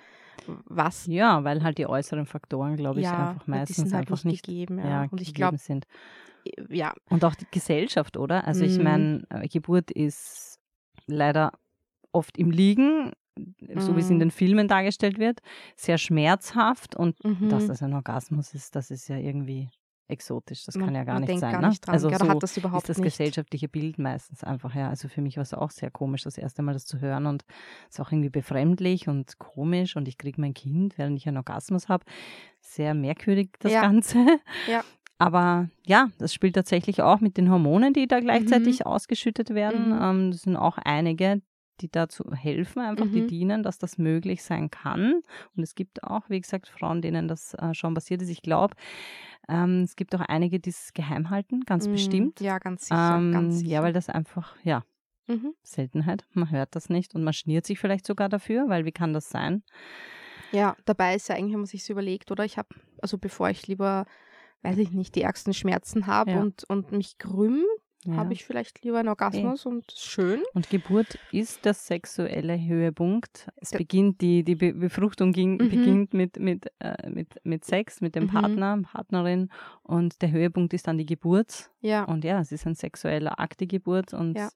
Was 0.46 1.06
ja, 1.06 1.44
weil 1.44 1.62
halt 1.62 1.76
die 1.76 1.86
äußeren 1.86 2.24
Faktoren, 2.26 2.76
glaube 2.76 3.00
ich, 3.00 3.04
ja, 3.06 3.28
einfach 3.30 3.46
meistens 3.46 3.92
halt 3.92 4.10
einfach 4.10 4.24
nicht 4.24 4.46
gegeben. 4.46 4.78
Ja. 4.78 4.86
ja, 5.04 5.08
Und 5.10 5.20
ich 5.20 5.34
glaube, 5.34 5.58
sind. 5.58 5.86
ja, 6.70 6.94
Und 7.10 7.24
auch 7.24 7.34
die 7.34 7.46
Gesellschaft, 7.50 8.16
oder? 8.16 8.46
Also 8.46 8.64
ich 8.64 8.78
Mhm. 8.78 8.84
meine, 8.84 9.26
äh, 9.30 9.46
Geburt 9.48 9.90
ist 9.90 10.58
leider 11.06 11.52
oft 12.10 12.38
im 12.38 12.50
Liegen, 12.50 13.12
so 13.76 13.96
wie 13.96 14.00
es 14.00 14.08
in 14.10 14.16
Mhm. 14.16 14.20
den 14.20 14.30
Filmen 14.30 14.66
dargestellt 14.68 15.18
wird, 15.18 15.40
sehr 15.76 15.98
schmerzhaft 15.98 16.96
und 16.96 17.22
mhm. 17.24 17.48
dass 17.50 17.66
das 17.66 17.82
ein 17.82 17.92
Orgasmus 17.92 18.54
ist, 18.54 18.74
das 18.76 18.90
ist 18.90 19.08
ja 19.08 19.16
irgendwie 19.16 19.68
exotisch. 20.12 20.64
Das 20.64 20.76
man, 20.76 20.86
kann 20.86 20.94
ja 20.94 21.04
gar 21.04 21.18
nicht 21.18 21.38
sein. 21.40 21.52
gar 21.52 21.60
ne? 21.62 21.68
nicht. 21.70 21.88
Also 21.88 22.08
ja, 22.10 22.18
so 22.18 22.28
hat 22.28 22.42
das 22.42 22.56
überhaupt 22.56 22.82
ist 22.84 22.88
das 22.90 22.98
nicht. 22.98 23.06
gesellschaftliche 23.16 23.68
Bild 23.68 23.98
meistens 23.98 24.44
einfach, 24.44 24.74
ja. 24.74 24.88
Also 24.88 25.08
für 25.08 25.20
mich 25.22 25.36
war 25.36 25.42
es 25.42 25.54
auch 25.54 25.70
sehr 25.70 25.90
komisch, 25.90 26.22
das 26.22 26.38
erste 26.38 26.62
Mal 26.62 26.74
das 26.74 26.86
zu 26.86 27.00
hören 27.00 27.26
und 27.26 27.44
es 27.88 27.96
ist 27.96 28.00
auch 28.00 28.12
irgendwie 28.12 28.30
befremdlich 28.30 29.08
und 29.08 29.38
komisch 29.38 29.96
und 29.96 30.06
ich 30.06 30.18
kriege 30.18 30.40
mein 30.40 30.54
Kind, 30.54 30.96
während 30.98 31.16
ich 31.18 31.26
einen 31.26 31.38
Orgasmus 31.38 31.88
habe. 31.88 32.04
Sehr 32.60 32.94
merkwürdig, 32.94 33.50
das 33.58 33.72
Ja. 33.72 33.80
Ganze. 33.82 34.18
Ja. 34.70 34.84
Aber 35.18 35.68
ja, 35.86 36.08
das 36.18 36.34
spielt 36.34 36.54
tatsächlich 36.56 37.00
auch 37.00 37.20
mit 37.20 37.36
den 37.36 37.50
Hormonen, 37.50 37.92
die 37.92 38.08
da 38.08 38.18
gleichzeitig 38.20 38.80
Mhm. 38.80 38.86
ausgeschüttet 38.86 39.50
werden. 39.50 39.90
Mhm. 39.96 40.02
Ähm, 40.02 40.30
das 40.32 40.42
sind 40.42 40.56
auch 40.56 40.78
einige, 40.78 41.40
die 41.82 41.90
dazu 41.90 42.24
helfen, 42.32 42.80
einfach 42.80 43.08
die 43.08 43.22
Mhm. 43.22 43.26
dienen, 43.26 43.62
dass 43.62 43.78
das 43.78 43.98
möglich 43.98 44.42
sein 44.42 44.70
kann. 44.70 45.20
Und 45.56 45.62
es 45.62 45.74
gibt 45.74 46.04
auch, 46.04 46.30
wie 46.30 46.40
gesagt, 46.40 46.68
Frauen, 46.68 47.02
denen 47.02 47.28
das 47.28 47.54
äh, 47.54 47.74
schon 47.74 47.94
passiert 47.94 48.22
ist. 48.22 48.30
Ich 48.30 48.42
glaube, 48.42 48.74
ähm, 49.48 49.82
es 49.82 49.96
gibt 49.96 50.14
auch 50.14 50.20
einige, 50.20 50.60
die 50.60 50.70
es 50.70 50.92
geheim 50.94 51.30
halten, 51.30 51.60
ganz 51.66 51.86
Mm, 51.86 51.92
bestimmt. 51.92 52.40
Ja, 52.40 52.58
ganz 52.58 52.86
sicher. 52.86 53.18
Ähm, 53.18 53.32
ganz 53.32 53.58
sicher. 53.60 53.70
ja, 53.72 53.82
weil 53.82 53.92
das 53.92 54.08
einfach, 54.08 54.56
ja, 54.64 54.84
mhm. 55.26 55.54
Seltenheit. 55.62 56.24
Man 56.32 56.50
hört 56.50 56.74
das 56.76 56.88
nicht 56.88 57.14
und 57.14 57.24
man 57.24 57.32
schniert 57.34 57.66
sich 57.66 57.78
vielleicht 57.78 58.06
sogar 58.06 58.28
dafür, 58.28 58.68
weil 58.68 58.84
wie 58.84 58.92
kann 58.92 59.12
das 59.12 59.28
sein? 59.28 59.62
Ja, 60.50 60.76
dabei 60.84 61.14
ist 61.14 61.28
ja 61.28 61.34
eigentlich, 61.36 61.52
wenn 61.52 61.60
man 61.60 61.66
sich 61.66 61.88
überlegt, 61.88 62.30
oder? 62.30 62.44
Ich 62.44 62.58
habe, 62.58 62.68
also 63.00 63.16
bevor 63.18 63.48
ich 63.50 63.66
lieber, 63.66 64.04
weiß 64.62 64.78
ich 64.78 64.90
nicht, 64.92 65.14
die 65.14 65.22
ärgsten 65.22 65.54
Schmerzen 65.54 66.06
habe 66.06 66.32
Ja. 66.32 66.40
und, 66.40 66.64
und 66.64 66.92
mich 66.92 67.18
krümm, 67.18 67.64
Ja. 68.04 68.16
habe 68.16 68.32
ich 68.32 68.44
vielleicht 68.44 68.82
lieber 68.82 68.98
einen 68.98 69.08
Orgasmus 69.08 69.64
und 69.64 69.84
schön. 69.96 70.42
Und 70.54 70.68
Geburt 70.70 71.18
ist 71.30 71.64
der 71.64 71.74
sexuelle 71.74 72.60
Höhepunkt. 72.60 73.48
Es 73.56 73.70
Ja. 73.70 73.78
beginnt, 73.78 74.20
die, 74.20 74.42
die 74.42 74.56
Be 74.56 74.72
Befruchtung 74.74 75.32
ging, 75.32 75.52
Mhm. 75.52 75.68
beginnt 75.70 76.14
mit, 76.14 76.38
mit, 76.38 76.66
äh, 76.80 77.08
mit, 77.08 77.28
mit 77.44 77.64
Sex, 77.64 78.00
mit 78.00 78.14
dem 78.16 78.24
Mhm. 78.24 78.28
Partner, 78.30 78.82
Partnerin 78.82 79.50
und 79.84 80.20
der 80.20 80.32
Höhepunkt 80.32 80.74
ist 80.74 80.88
dann 80.88 80.98
die 80.98 81.06
Geburt. 81.06 81.70
Ja, 81.80 82.04
Und 82.04 82.24
ja, 82.24 82.40
es 82.40 82.50
ist 82.50 82.66
ein 82.66 82.74
sexueller 82.74 83.38
Akt, 83.38 83.60
die 83.60 83.68
Geburt 83.68 84.12
und 84.14 84.36
Ja. 84.36 84.48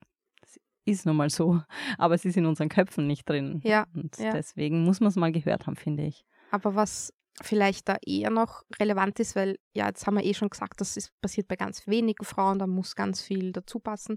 es 0.43 0.59
ist 0.85 1.07
nun 1.07 1.17
mal 1.17 1.31
so. 1.31 1.61
Aber 1.99 2.15
es 2.15 2.25
ist 2.25 2.37
in 2.37 2.47
unseren 2.47 2.69
Köpfen 2.69 3.07
nicht 3.07 3.29
drin. 3.29 3.61
Ja, 3.63 3.87
Und 3.95 4.19
ja. 4.19 4.33
deswegen 4.33 4.83
muss 4.85 4.99
man 5.01 5.09
es 5.11 5.17
mal 5.17 5.31
gehört 5.31 5.67
haben, 5.67 5.77
finde 5.77 6.05
ich. 6.05 6.25
aber 6.51 6.75
was 6.77 7.13
vielleicht 7.43 7.89
da 7.89 7.97
eher 8.05 8.31
noch 8.31 8.63
relevant 8.81 9.21
ist, 9.21 9.37
weil 9.37 9.59
ja, 9.75 9.87
jetzt 9.89 10.07
haben 10.07 10.17
wir 10.17 10.25
eh 10.25 10.35
schon 10.35 10.49
gesagt, 10.51 10.81
das 10.81 10.97
ist, 10.97 11.13
passiert 11.21 11.49
bei 11.49 11.57
ganz 11.57 11.87
wenigen 11.87 12.25
Frauen, 12.25 12.59
da 12.59 12.67
muss 12.67 12.95
ganz 12.97 13.21
viel 13.21 13.53
dazu 13.53 13.79
passen. 13.79 14.17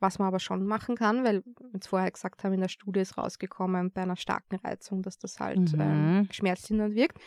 Was 0.00 0.18
man 0.18 0.28
aber 0.28 0.40
schon 0.40 0.66
machen 0.66 0.96
kann, 0.96 1.24
weil 1.24 1.42
wir 1.44 1.70
jetzt 1.74 1.86
vorher 1.86 2.10
gesagt 2.10 2.42
haben, 2.42 2.52
in 2.52 2.60
der 2.60 2.68
Studie 2.68 3.00
ist 3.00 3.16
rausgekommen, 3.16 3.90
bei 3.92 4.02
einer 4.02 4.16
starken 4.16 4.56
Reizung, 4.56 5.02
dass 5.02 5.18
das 5.18 5.38
halt 5.40 5.72
Mhm. 5.72 5.80
ähm, 5.80 6.28
schmerzlindernd 6.30 6.94
wirkt, 6.94 7.18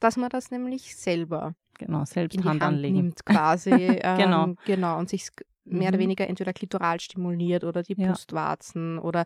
dass 0.00 0.16
man 0.16 0.28
das 0.28 0.50
nämlich 0.50 0.96
selber 0.96 1.54
Genau, 1.78 2.04
selbst 2.04 2.34
in 2.36 2.42
die 2.42 2.48
Hand 2.48 2.62
Hand 2.62 2.74
anlegen. 2.74 2.96
nimmt 2.96 3.24
quasi. 3.24 3.70
ähm, 4.02 4.16
Genau. 4.18 4.54
Genau, 4.66 4.98
und 4.98 5.08
sich 5.08 5.28
mehr 5.64 5.88
oder 5.88 5.98
Mhm. 5.98 6.02
weniger 6.02 6.28
entweder 6.28 6.52
klitoral 6.52 7.00
stimuliert 7.00 7.64
oder 7.64 7.82
die 7.82 7.94
Ja. 7.96 8.08
Brustwarzen 8.08 8.98
oder 8.98 9.24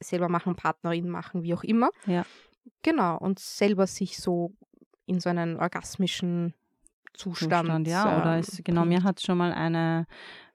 selber 0.00 0.28
machen, 0.28 0.54
Partnerin 0.56 1.08
machen, 1.08 1.42
wie 1.42 1.54
auch 1.54 1.64
immer. 1.64 1.90
Ja. 2.06 2.24
Genau, 2.82 3.16
und 3.18 3.38
selber 3.38 3.86
sich 3.86 4.18
so 4.18 4.52
in 5.06 5.20
so 5.20 5.28
einen 5.30 5.56
orgasmischen 5.56 6.54
Zustand. 7.12 7.52
Zustand, 7.66 7.88
ja. 7.88 8.18
Oder 8.18 8.34
ähm, 8.34 8.40
es, 8.40 8.60
genau, 8.64 8.84
mir 8.84 9.02
hat 9.04 9.20
schon 9.20 9.38
mal 9.38 9.52
eine, 9.52 10.06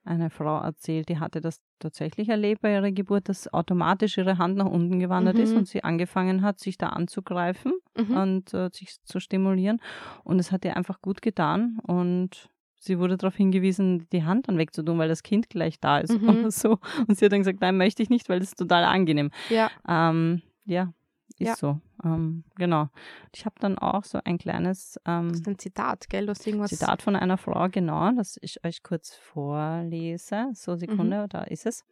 eine 0.04 0.30
Frau 0.30 0.60
erzählt, 0.60 1.08
die 1.08 1.18
hatte 1.18 1.40
das 1.40 1.60
tatsächlich 1.78 2.28
erlebt 2.28 2.60
bei 2.62 2.72
ihrer 2.74 2.90
Geburt, 2.92 3.28
dass 3.28 3.52
automatisch 3.52 4.18
ihre 4.18 4.38
Hand 4.38 4.56
nach 4.58 4.66
unten 4.66 4.98
gewandert 5.00 5.38
ist 5.38 5.52
Mhm. 5.52 5.58
und 5.58 5.68
sie 5.68 5.82
angefangen 5.84 6.42
hat, 6.42 6.58
sich 6.60 6.76
da 6.78 6.88
anzugreifen 6.90 7.72
Mhm. 7.96 8.14
und 8.16 8.54
äh, 8.54 8.68
sich 8.72 9.02
zu 9.04 9.20
stimulieren. 9.20 9.80
Und 10.24 10.38
es 10.38 10.52
hat 10.52 10.64
ihr 10.64 10.76
einfach 10.76 11.00
gut 11.00 11.22
getan 11.22 11.78
und 11.86 12.50
sie 12.78 12.98
wurde 12.98 13.16
darauf 13.16 13.34
hingewiesen, 13.36 14.06
die 14.12 14.24
Hand 14.24 14.48
dann 14.48 14.58
wegzutun, 14.58 14.98
weil 14.98 15.08
das 15.08 15.22
Kind 15.22 15.48
gleich 15.48 15.80
da 15.80 15.98
ist 15.98 16.10
Mhm. 16.20 16.28
oder 16.28 16.50
so. 16.50 16.78
Und 17.08 17.16
sie 17.18 17.24
hat 17.24 17.32
dann 17.32 17.40
gesagt, 17.40 17.60
nein, 17.62 17.76
möchte 17.76 18.02
ich 18.02 18.10
nicht, 18.10 18.28
weil 18.28 18.40
das 18.40 18.50
ist 18.50 18.58
total 18.58 18.84
angenehm. 18.84 19.30
Ja, 19.48 19.70
Ähm, 19.88 20.42
ja, 20.66 20.92
ist 21.38 21.48
Ja. 21.48 21.56
so. 21.56 21.80
Ähm, 22.04 22.44
genau. 22.56 22.88
Ich 23.34 23.44
habe 23.44 23.56
dann 23.60 23.78
auch 23.78 24.04
so 24.04 24.20
ein 24.24 24.38
kleines 24.38 24.98
ähm, 25.06 25.28
Das 25.28 25.40
ist 25.40 25.48
ein 25.48 25.58
Zitat, 25.58 26.08
gell? 26.08 26.26
Du 26.26 26.30
hast 26.30 26.46
irgendwas. 26.46 26.70
Zitat 26.70 27.02
von 27.02 27.16
einer 27.16 27.36
Frau, 27.36 27.68
genau, 27.70 28.10
das 28.12 28.38
ich 28.40 28.64
euch 28.64 28.82
kurz 28.82 29.14
vorlese. 29.14 30.50
So, 30.54 30.76
Sekunde, 30.76 31.26
da 31.28 31.42
ist 31.42 31.66
es. 31.66 31.84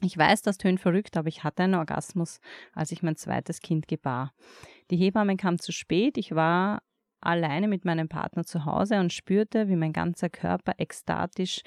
Ich 0.00 0.16
weiß, 0.16 0.42
das 0.42 0.58
tönt 0.58 0.80
verrückt, 0.80 1.16
aber 1.16 1.28
ich 1.28 1.42
hatte 1.42 1.64
einen 1.64 1.74
Orgasmus, 1.74 2.40
als 2.72 2.92
ich 2.92 3.02
mein 3.02 3.16
zweites 3.16 3.60
Kind 3.60 3.88
gebar. 3.88 4.32
Die 4.90 4.96
Hebamme 4.96 5.36
kam 5.36 5.58
zu 5.58 5.72
spät, 5.72 6.16
ich 6.16 6.34
war 6.34 6.82
alleine 7.20 7.66
mit 7.66 7.84
meinem 7.84 8.08
Partner 8.08 8.44
zu 8.44 8.64
Hause 8.64 9.00
und 9.00 9.12
spürte, 9.12 9.68
wie 9.68 9.74
mein 9.74 9.92
ganzer 9.92 10.28
Körper 10.28 10.74
ekstatisch 10.78 11.62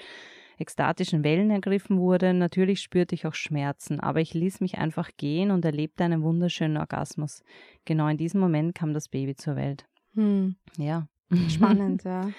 ekstatischen 0.62 1.22
Wellen 1.24 1.50
ergriffen 1.50 1.98
wurde. 1.98 2.32
Natürlich 2.32 2.80
spürte 2.80 3.14
ich 3.14 3.26
auch 3.26 3.34
Schmerzen, 3.34 4.00
aber 4.00 4.20
ich 4.20 4.32
ließ 4.32 4.60
mich 4.60 4.78
einfach 4.78 5.10
gehen 5.18 5.50
und 5.50 5.64
erlebte 5.64 6.04
einen 6.04 6.22
wunderschönen 6.22 6.78
Orgasmus. 6.78 7.42
Genau 7.84 8.08
in 8.08 8.16
diesem 8.16 8.40
Moment 8.40 8.74
kam 8.74 8.94
das 8.94 9.08
Baby 9.08 9.34
zur 9.36 9.56
Welt. 9.56 9.84
Hm, 10.14 10.56
Ja. 10.78 11.06
spannend, 11.48 12.04
ja. 12.04 12.30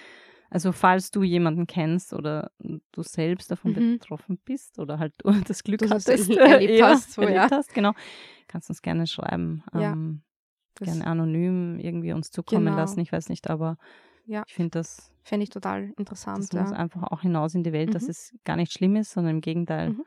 Also 0.49 0.71
falls 0.71 1.09
du 1.09 1.23
jemanden 1.23 1.65
kennst 1.65 2.13
oder 2.13 2.51
du 2.59 3.01
selbst 3.01 3.49
davon 3.49 3.73
Mhm. 3.73 3.97
betroffen 3.99 4.37
bist 4.45 4.77
oder 4.77 4.99
halt 4.99 5.13
du 5.17 5.31
das 5.47 5.63
Glück 5.63 5.79
Du 5.79 5.87
das 5.87 6.05
hattest, 6.05 6.29
erlebt 6.37 6.83
hast, 6.83 7.13
so, 7.13 7.21
erlebt 7.21 7.51
ja. 7.51 7.57
hast, 7.57 7.73
genau, 7.73 7.93
kannst 8.47 8.69
uns 8.69 8.81
gerne 8.83 9.07
schreiben. 9.07 9.63
Ja, 9.73 9.93
Ähm, 9.93 10.21
gerne 10.79 11.07
anonym 11.07 11.79
irgendwie 11.79 12.13
uns 12.13 12.29
zukommen 12.29 12.65
Genau. 12.65 12.77
lassen. 12.77 12.99
Ich 12.99 13.11
weiß 13.11 13.29
nicht, 13.29 13.49
aber 13.49 13.77
Ja. 14.25 14.43
ich 14.47 14.53
finde 14.53 14.71
das, 14.79 15.11
fände 15.23 15.43
ich 15.43 15.49
total 15.49 15.91
interessant. 15.97 16.39
das 16.39 16.53
muss 16.53 16.71
Ja. 16.71 16.77
einfach 16.77 17.03
auch 17.03 17.21
hinaus 17.21 17.55
in 17.55 17.63
die 17.63 17.73
Welt, 17.73 17.93
dass 17.95 18.03
Mhm. 18.03 18.09
es 18.09 18.33
gar 18.45 18.55
nicht 18.55 18.71
schlimm 18.73 18.95
ist, 18.95 19.11
sondern 19.11 19.35
im 19.35 19.41
Gegenteil 19.41 19.89
Mhm. 19.91 20.03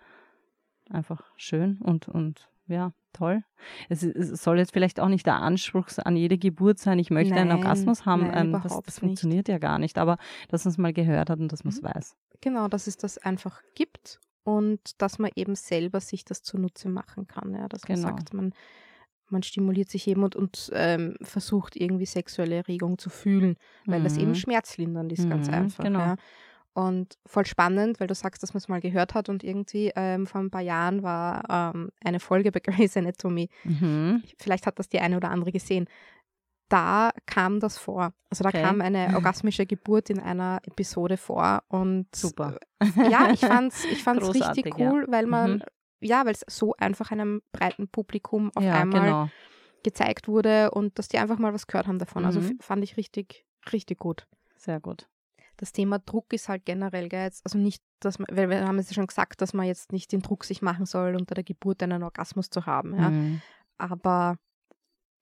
einfach 0.90 1.22
schön 1.36 1.78
und, 1.82 2.08
und 2.08 2.48
ja, 2.68 2.92
toll. 3.12 3.42
Es, 3.88 4.02
es 4.02 4.42
soll 4.42 4.58
jetzt 4.58 4.72
vielleicht 4.72 4.98
auch 5.00 5.08
nicht 5.08 5.26
der 5.26 5.36
Anspruch 5.36 5.86
an 6.04 6.16
jede 6.16 6.36
Geburt 6.38 6.78
sein, 6.78 6.98
ich 6.98 7.10
möchte 7.10 7.34
einen 7.34 7.48
Nein, 7.48 7.58
Orgasmus 7.58 8.04
haben. 8.06 8.22
nein, 8.28 8.46
ähm, 8.54 8.60
das 8.62 8.80
das 8.82 8.98
funktioniert 8.98 9.48
ja 9.48 9.58
gar 9.58 9.78
nicht, 9.78 9.98
aber 9.98 10.18
dass 10.48 10.64
man 10.64 10.72
es 10.72 10.78
mal 10.78 10.92
gehört 10.92 11.30
hat 11.30 11.38
und 11.38 11.52
dass 11.52 11.64
man 11.64 11.72
es 11.72 11.80
Mhm. 11.82 11.86
weiß. 11.86 12.16
Genau, 12.40 12.68
dass 12.68 12.86
es 12.86 12.96
das 12.96 13.18
einfach 13.18 13.62
gibt 13.74 14.20
und 14.44 14.80
dass 15.00 15.18
man 15.18 15.30
eben 15.36 15.54
selber 15.54 16.00
sich 16.00 16.24
das 16.24 16.42
zunutze 16.42 16.88
machen 16.88 17.26
kann. 17.26 17.54
Ja, 17.54 17.68
dass 17.68 17.88
man 17.88 17.96
Genau. 17.96 18.08
sagt, 18.08 18.34
man, 18.34 18.52
man 19.28 19.42
stimuliert 19.42 19.88
sich 19.90 20.06
eben 20.08 20.22
und, 20.24 20.36
und 20.36 20.70
ähm, 20.74 21.16
versucht 21.22 21.76
irgendwie 21.76 22.06
sexuelle 22.06 22.56
Erregung 22.56 22.98
zu 22.98 23.10
fühlen, 23.10 23.56
weil 23.86 24.02
das 24.02 24.16
eben 24.16 24.30
Mhm. 24.30 24.34
schmerzlindernd 24.36 25.12
ist, 25.12 25.28
ganz 25.28 25.48
Mhm, 25.48 25.54
einfach. 25.54 25.84
genau. 25.84 26.00
Ja. 26.00 26.16
Und 26.74 27.16
voll 27.24 27.46
spannend, 27.46 28.00
weil 28.00 28.06
du 28.06 28.14
sagst, 28.14 28.42
dass 28.42 28.52
man 28.52 28.58
es 28.58 28.68
mal 28.68 28.80
gehört 28.80 29.14
hat 29.14 29.28
und 29.30 29.42
irgendwie 29.42 29.92
ähm, 29.96 30.26
vor 30.26 30.42
ein 30.42 30.50
paar 30.50 30.60
Jahren 30.60 31.02
war 31.02 31.72
ähm, 31.74 31.90
eine 32.04 32.20
Folge 32.20 32.52
bei 32.52 32.60
Grey's 32.88 32.96
Anatomy. 32.96 33.48
Mhm. 33.64 34.22
Vielleicht 34.38 34.66
hat 34.66 34.78
das 34.78 34.88
die 34.90 35.00
eine 35.00 35.16
oder 35.16 35.30
andere 35.30 35.52
gesehen. 35.52 35.86
Da 36.68 37.10
kam 37.26 37.60
das 37.60 37.78
vor. 37.78 38.12
Also 38.28 38.42
da 38.42 38.48
Okay. 38.50 38.60
kam 38.60 38.80
eine 38.80 39.10
orgasmische 39.14 39.66
Geburt 39.66 40.10
in 40.10 40.18
einer 40.18 40.60
Episode 40.64 41.16
vor 41.16 41.62
und 41.68 42.08
Super. 42.14 42.58
ja, 43.08 43.30
ich 43.32 43.40
fand's, 43.40 43.84
ich 43.84 44.02
fand's 44.02 44.24
richtig 44.34 44.64
Großartig, 44.64 44.74
ja. 44.76 44.90
cool, 44.90 45.06
weil 45.08 45.26
man, 45.26 45.52
Mhm. 45.52 45.62
Ja, 46.06 46.24
weil 46.24 46.32
es 46.32 46.44
so 46.48 46.74
einfach 46.76 47.10
einem 47.10 47.42
breiten 47.52 47.88
Publikum 47.88 48.50
auf 48.54 48.62
ja, 48.64 48.80
einmal 48.82 49.00
genau. 49.08 49.30
gezeigt 49.82 50.28
wurde 50.28 50.70
und 50.70 50.98
dass 50.98 51.08
die 51.08 51.18
einfach 51.18 51.38
mal 51.38 51.52
was 51.54 51.66
gehört 51.66 51.86
haben 51.86 51.98
davon. 51.98 52.24
Also 52.24 52.40
Mhm. 52.40 52.56
f- 52.58 52.66
fand 52.66 52.82
ich 52.84 52.96
richtig, 52.96 53.44
richtig 53.72 53.98
gut. 53.98 54.26
Sehr 54.56 54.80
gut. 54.80 55.08
Das 55.58 55.72
Thema 55.72 55.98
Druck 55.98 56.32
ist 56.32 56.48
halt 56.48 56.64
generell, 56.66 57.08
gell, 57.08 57.22
jetzt, 57.24 57.44
also 57.46 57.56
nicht, 57.58 57.82
dass 58.00 58.18
man, 58.18 58.26
weil 58.30 58.50
wir 58.50 58.66
haben 58.66 58.78
es 58.78 58.90
ja 58.90 58.94
schon 58.94 59.06
gesagt, 59.06 59.40
dass 59.40 59.54
man 59.54 59.66
jetzt 59.66 59.90
nicht 59.92 60.12
den 60.12 60.20
Druck 60.20 60.44
sich 60.44 60.60
machen 60.60 60.84
soll, 60.86 61.16
unter 61.16 61.34
der 61.34 61.44
Geburt 61.44 61.82
einen 61.82 62.02
Orgasmus 62.02 62.50
zu 62.50 62.66
haben, 62.66 62.94
ja. 62.94 63.10
Mhm. 63.10 63.40
Aber 63.78 64.36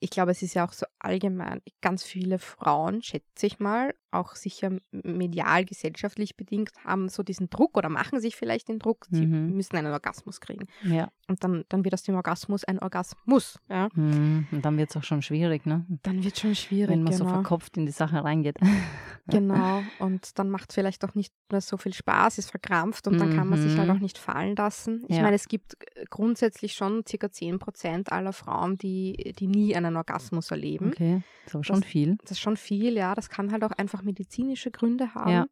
ich 0.00 0.10
glaube, 0.10 0.32
es 0.32 0.42
ist 0.42 0.54
ja 0.54 0.66
auch 0.66 0.72
so 0.72 0.86
allgemein, 0.98 1.62
ganz 1.80 2.02
viele 2.02 2.38
Frauen, 2.38 3.02
schätze 3.02 3.46
ich 3.46 3.58
mal, 3.60 3.94
auch 4.14 4.34
sicher 4.36 4.70
medial, 4.92 5.64
gesellschaftlich 5.64 6.36
bedingt, 6.36 6.70
haben 6.84 7.08
so 7.08 7.22
diesen 7.22 7.50
Druck 7.50 7.76
oder 7.76 7.88
machen 7.88 8.20
sich 8.20 8.36
vielleicht 8.36 8.68
den 8.68 8.78
Druck, 8.78 9.06
sie 9.10 9.26
Mhm. 9.26 9.54
müssen 9.56 9.76
einen 9.76 9.92
Orgasmus 9.92 10.40
kriegen. 10.40 10.66
Ja. 10.82 11.08
Und 11.28 11.42
dann, 11.44 11.64
dann 11.68 11.84
wird 11.84 11.94
aus 11.94 12.02
dem 12.02 12.14
Orgasmus 12.16 12.64
ein 12.64 12.78
Orgasmus. 12.78 13.58
Ja? 13.68 13.88
Mhm. 13.94 14.46
Und 14.52 14.64
dann 14.64 14.76
wird 14.76 14.90
es 14.90 14.96
auch 14.96 15.04
schon 15.04 15.22
schwierig, 15.22 15.66
ne? 15.66 15.86
Dann 16.02 16.22
wird 16.24 16.38
schon 16.38 16.54
schwierig. 16.54 16.90
Wenn 16.90 17.02
man 17.02 17.12
so 17.12 17.24
genau. 17.24 17.36
verkopft 17.36 17.76
in 17.76 17.86
die 17.86 17.92
Sache 17.92 18.22
reingeht. 18.24 18.56
Genau, 19.26 19.82
und 20.00 20.38
dann 20.38 20.50
macht 20.50 20.74
vielleicht 20.74 21.02
auch 21.02 21.14
nicht 21.14 21.32
mehr 21.50 21.62
so 21.62 21.78
viel 21.78 21.94
Spaß, 21.94 22.36
ist 22.36 22.50
verkrampft 22.50 23.06
und 23.08 23.18
dann 23.18 23.34
kann 23.34 23.48
man 23.48 23.58
sich 23.58 23.74
halt 23.78 23.88
Mhm. 23.88 23.96
auch 23.96 24.00
nicht 24.00 24.18
fallen 24.18 24.54
lassen. 24.54 25.02
Ich 25.08 25.16
Ja. 25.16 25.22
meine, 25.22 25.36
es 25.36 25.48
gibt 25.48 25.76
äh, 25.96 26.04
grundsätzlich 26.10 26.74
schon 26.74 27.04
circa 27.08 27.30
10 27.30 27.58
Prozent 27.58 28.12
aller 28.12 28.34
Frauen, 28.34 28.76
die, 28.76 29.34
die 29.38 29.46
nie 29.46 29.74
einen 29.74 29.96
Orgasmus 29.96 30.50
erleben. 30.50 30.88
Okay. 30.88 31.22
Das 31.44 31.52
ist 31.52 31.54
aber 31.54 31.64
schon 31.64 31.80
Das- 31.80 31.88
viel. 31.90 32.16
Das 32.20 32.30
ist 32.32 32.40
schon 32.40 32.56
viel, 32.58 32.94
ja. 32.98 33.14
Das 33.14 33.30
kann 33.30 33.50
halt 33.50 33.64
auch 33.64 33.70
einfach 33.72 34.02
medizinische 34.04 34.70
Gründe 34.70 35.14
haben. 35.14 35.30
Ja. 35.30 35.46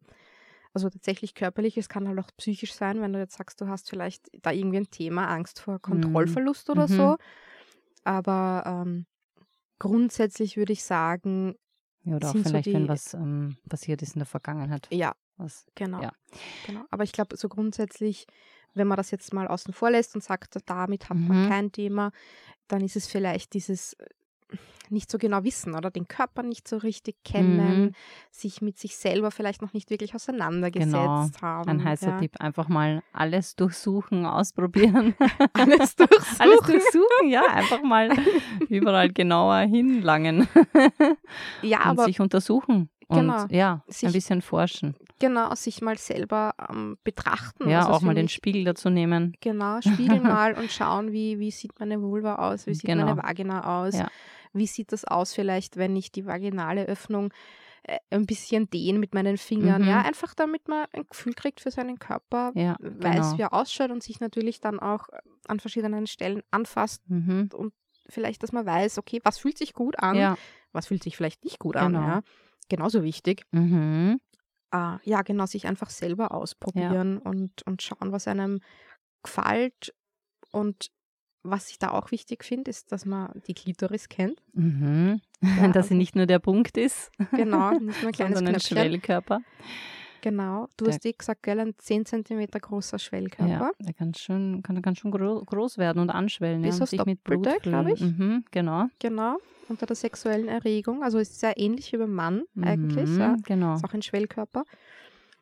Also 0.73 0.89
tatsächlich 0.89 1.35
körperlich, 1.35 1.77
es 1.77 1.87
kann 1.89 2.07
halt 2.07 2.17
auch 2.19 2.29
psychisch 2.37 2.73
sein, 2.73 2.99
wenn 3.01 3.13
du 3.13 3.19
jetzt 3.19 3.37
sagst, 3.37 3.61
du 3.61 3.67
hast 3.67 3.89
vielleicht 3.89 4.27
da 4.41 4.51
irgendwie 4.51 4.77
ein 4.77 4.89
Thema, 4.89 5.27
Angst 5.27 5.59
vor 5.59 5.79
Kontrollverlust 5.79 6.69
oder 6.69 6.83
Mhm. 6.87 6.95
so. 6.97 7.17
Aber 8.03 8.63
ähm, 8.65 9.05
grundsätzlich 9.79 10.57
würde 10.57 10.73
ich 10.73 10.83
sagen, 10.83 11.55
Ja, 12.03 12.15
oder 12.15 12.29
auch 12.29 12.31
sind 12.33 12.43
so 12.43 12.49
vielleicht, 12.49 12.73
wenn 12.73 12.83
die- 12.83 12.89
was 12.89 13.13
ähm, 13.13 13.57
passiert 13.69 14.01
ist 14.01 14.15
in 14.15 14.19
der 14.19 14.25
Vergangenheit. 14.25 14.87
ja, 14.91 15.13
Was, 15.37 15.65
Genau. 15.75 15.99
Ja. 16.01 16.11
genau. 16.63 16.85
Aber 16.91 17.03
ich 17.03 17.11
glaube, 17.11 17.37
so 17.37 17.49
grundsätzlich, 17.49 18.27
wenn 18.75 18.87
man 18.87 18.97
das 18.97 19.09
jetzt 19.09 19.33
mal 19.33 19.47
außen 19.47 19.73
vor 19.73 19.89
lässt 19.89 20.13
und 20.15 20.23
sagt, 20.23 20.57
damit 20.67 21.09
hat 21.09 21.17
man 21.17 21.45
Mhm. 21.45 21.49
kein 21.49 21.71
Thema, 21.71 22.11
dann 22.67 22.81
ist 22.81 22.95
es 22.95 23.07
vielleicht 23.07 23.53
dieses 23.53 23.93
äh, 23.93 24.05
nicht 24.89 25.09
so 25.09 25.17
genau 25.17 25.43
wissen 25.43 25.73
oder 25.75 25.89
den 25.89 26.07
Körper 26.07 26.43
nicht 26.43 26.67
so 26.67 26.77
richtig 26.77 27.15
kennen, 27.23 27.81
Mhm. 27.85 27.91
sich 28.29 28.61
mit 28.61 28.77
sich 28.77 28.95
selber 28.95 29.31
vielleicht 29.31 29.61
noch 29.61 29.73
nicht 29.73 29.89
wirklich 29.89 30.13
auseinandergesetzt 30.13 30.91
Genau. 30.93 31.29
haben. 31.41 31.69
ein 31.69 31.83
heißer 31.83 32.09
ja. 32.09 32.19
Tipp. 32.19 32.35
Einfach 32.39 32.67
mal 32.67 33.01
alles 33.11 33.55
durchsuchen, 33.55 34.25
ausprobieren. 34.25 35.15
Alles 35.53 35.95
durchsuchen. 35.95 36.35
alles 36.39 36.59
durchsuchen, 36.61 37.29
ja. 37.29 37.43
Einfach 37.49 37.81
mal 37.81 38.09
überall 38.69 39.09
genauer 39.11 39.59
hinlangen. 39.61 40.47
Ja, 41.61 41.79
und 41.83 41.85
aber 41.87 42.05
sich 42.05 42.19
untersuchen. 42.19 42.89
Und 43.07 43.17
Genau. 43.19 43.45
ja, 43.49 43.83
Sich- 43.87 44.07
ein 44.07 44.13
bisschen 44.13 44.41
forschen. 44.41 44.95
genau, 45.19 45.53
sich 45.55 45.81
mal 45.81 45.97
selber 45.97 46.53
ähm, 46.69 46.97
betrachten. 47.03 47.69
Ja, 47.69 47.79
Also 47.79 47.91
auch 47.93 48.01
mal 48.01 48.15
den 48.15 48.29
Spiegel 48.29 48.63
dazu 48.63 48.89
nehmen. 48.89 49.35
Genau, 49.41 49.79
spiegeln 49.81 50.23
mal 50.23 50.53
und 50.55 50.71
schauen, 50.71 51.11
wie, 51.11 51.37
wie 51.39 51.51
sieht 51.51 51.79
meine 51.79 52.01
Vulva 52.01 52.35
aus, 52.35 52.65
wie 52.65 52.73
sieht 52.73 52.87
meine 52.87 53.05
Genau. 53.05 53.17
Vagina 53.17 53.81
aus, 53.83 53.95
Ja. 53.97 54.07
Wie 54.53 54.67
sieht 54.67 54.91
das 54.91 55.03
aus 55.05 55.33
vielleicht, 55.33 55.77
wenn 55.77 55.95
ich 55.95 56.11
die 56.11 56.25
vaginale 56.25 56.85
Öffnung 56.85 57.33
äh, 57.83 57.97
ein 58.11 58.25
bisschen 58.25 58.69
dehne 58.69 58.97
mit 58.99 59.13
meinen 59.13 59.37
Fingern, 59.37 59.81
Mhm. 59.81 59.87
ja, 59.89 60.01
einfach 60.01 60.33
damit 60.35 60.67
man 60.67 60.85
ein 60.93 61.05
Gefühl 61.09 61.33
kriegt 61.33 61.59
für 61.59 61.71
seinen 61.71 61.99
Körper, 61.99 62.51
Ja, 62.55 62.75
weiß, 62.79 63.31
genau. 63.31 63.37
wie 63.37 63.41
er 63.41 63.53
ausschaut 63.53 63.91
und 63.91 64.01
sich 64.03 64.19
natürlich 64.21 64.61
dann 64.61 64.79
auch 64.79 65.09
an 65.47 65.59
verschiedenen 65.59 66.07
Stellen 66.07 66.43
anfasst 66.51 67.01
Mhm. 67.09 67.49
und 67.53 67.73
vielleicht, 68.07 68.41
dass 68.43 68.51
man 68.53 68.65
weiß, 68.65 68.97
okay, 68.99 69.19
was 69.23 69.37
fühlt 69.37 69.57
sich 69.57 69.73
gut 69.73 69.99
an, 69.99 70.15
Ja. 70.15 70.37
was 70.71 70.87
fühlt 70.87 71.03
sich 71.03 71.17
vielleicht 71.17 71.43
nicht 71.43 71.59
gut 71.59 71.75
an, 71.75 71.93
Genau. 71.93 72.05
ja. 72.05 72.21
Genauso 72.69 73.03
wichtig. 73.03 73.45
Mhm. 73.51 74.19
Ah, 74.71 74.99
ja, 75.03 75.21
genau, 75.21 75.45
sich 75.45 75.67
einfach 75.67 75.89
selber 75.89 76.31
ausprobieren 76.33 77.17
und, 77.19 77.61
und 77.67 77.81
schauen, 77.81 78.11
was 78.11 78.27
einem 78.27 78.59
gefällt. 79.23 79.93
Und 80.51 80.89
was 81.43 81.69
ich 81.69 81.77
da 81.79 81.89
auch 81.91 82.11
wichtig 82.11 82.43
finde, 82.43 82.69
ist, 82.71 82.91
dass 82.91 83.05
man 83.05 83.31
die 83.47 83.53
Klitoris 83.53 84.09
kennt. 84.09 84.41
Mhm. 84.53 85.21
Ja, 85.41 85.67
Dass 85.67 85.87
sie 85.87 85.93
also- 85.93 85.95
nicht 85.95 86.15
nur 86.15 86.25
der 86.25 86.39
Punkt 86.39 86.77
ist, 86.77 87.11
Genau, 87.31 87.71
nicht 87.71 88.01
nur 88.01 88.09
ein 88.09 88.11
kleines 88.13 88.37
sondern 88.37 88.55
ein 88.55 88.59
Knöpfchen. 88.61 88.77
Schwellkörper. 88.77 89.41
Genau. 90.21 90.67
Du 90.77 90.85
Der- 90.85 90.93
hast 90.93 91.05
eh 91.05 91.11
gesagt, 91.11 91.43
gell, 91.43 91.59
ein 91.59 91.73
10 91.77 92.05
cm 92.05 92.47
großer 92.49 92.97
Schwellkörper. 92.97 93.49
Ja, 93.51 93.71
der 93.79 93.93
kann 93.93 94.13
schon, 94.13 94.63
kann, 94.63 94.81
kann 94.81 94.95
schon 94.95 95.11
gro 95.11 95.43
groß 95.43 95.77
werden 95.77 95.99
und 95.99 96.09
anschwellen. 96.09 96.61
Bis 96.61 96.79
ja, 96.79 96.85
sich 96.85 97.03
mit 97.05 97.23
Blut 97.25 97.45
Doppelte, 97.45 97.69
glaub 97.69 97.83
füllen. 97.83 97.93
ich. 97.95 98.17
Mhm, 98.17 98.45
genau. 98.51 98.85
Genau. 98.99 99.37
Unter 99.67 99.85
der 99.85 99.95
sexuellen 99.97 100.47
Erregung. 100.47 101.03
Also 101.03 101.17
ist 101.17 101.39
sehr 101.41 101.57
ähnlich 101.57 101.91
wie 101.91 101.97
beim 101.97 102.13
Mann 102.13 102.43
eigentlich. 102.61 103.09
Mhm, 103.09 103.19
Ja. 103.19 103.35
Genau. 103.45 103.75
Ist 103.75 103.83
auch 103.83 103.93
ein 103.93 104.01
Schwellkörper. 104.01 104.63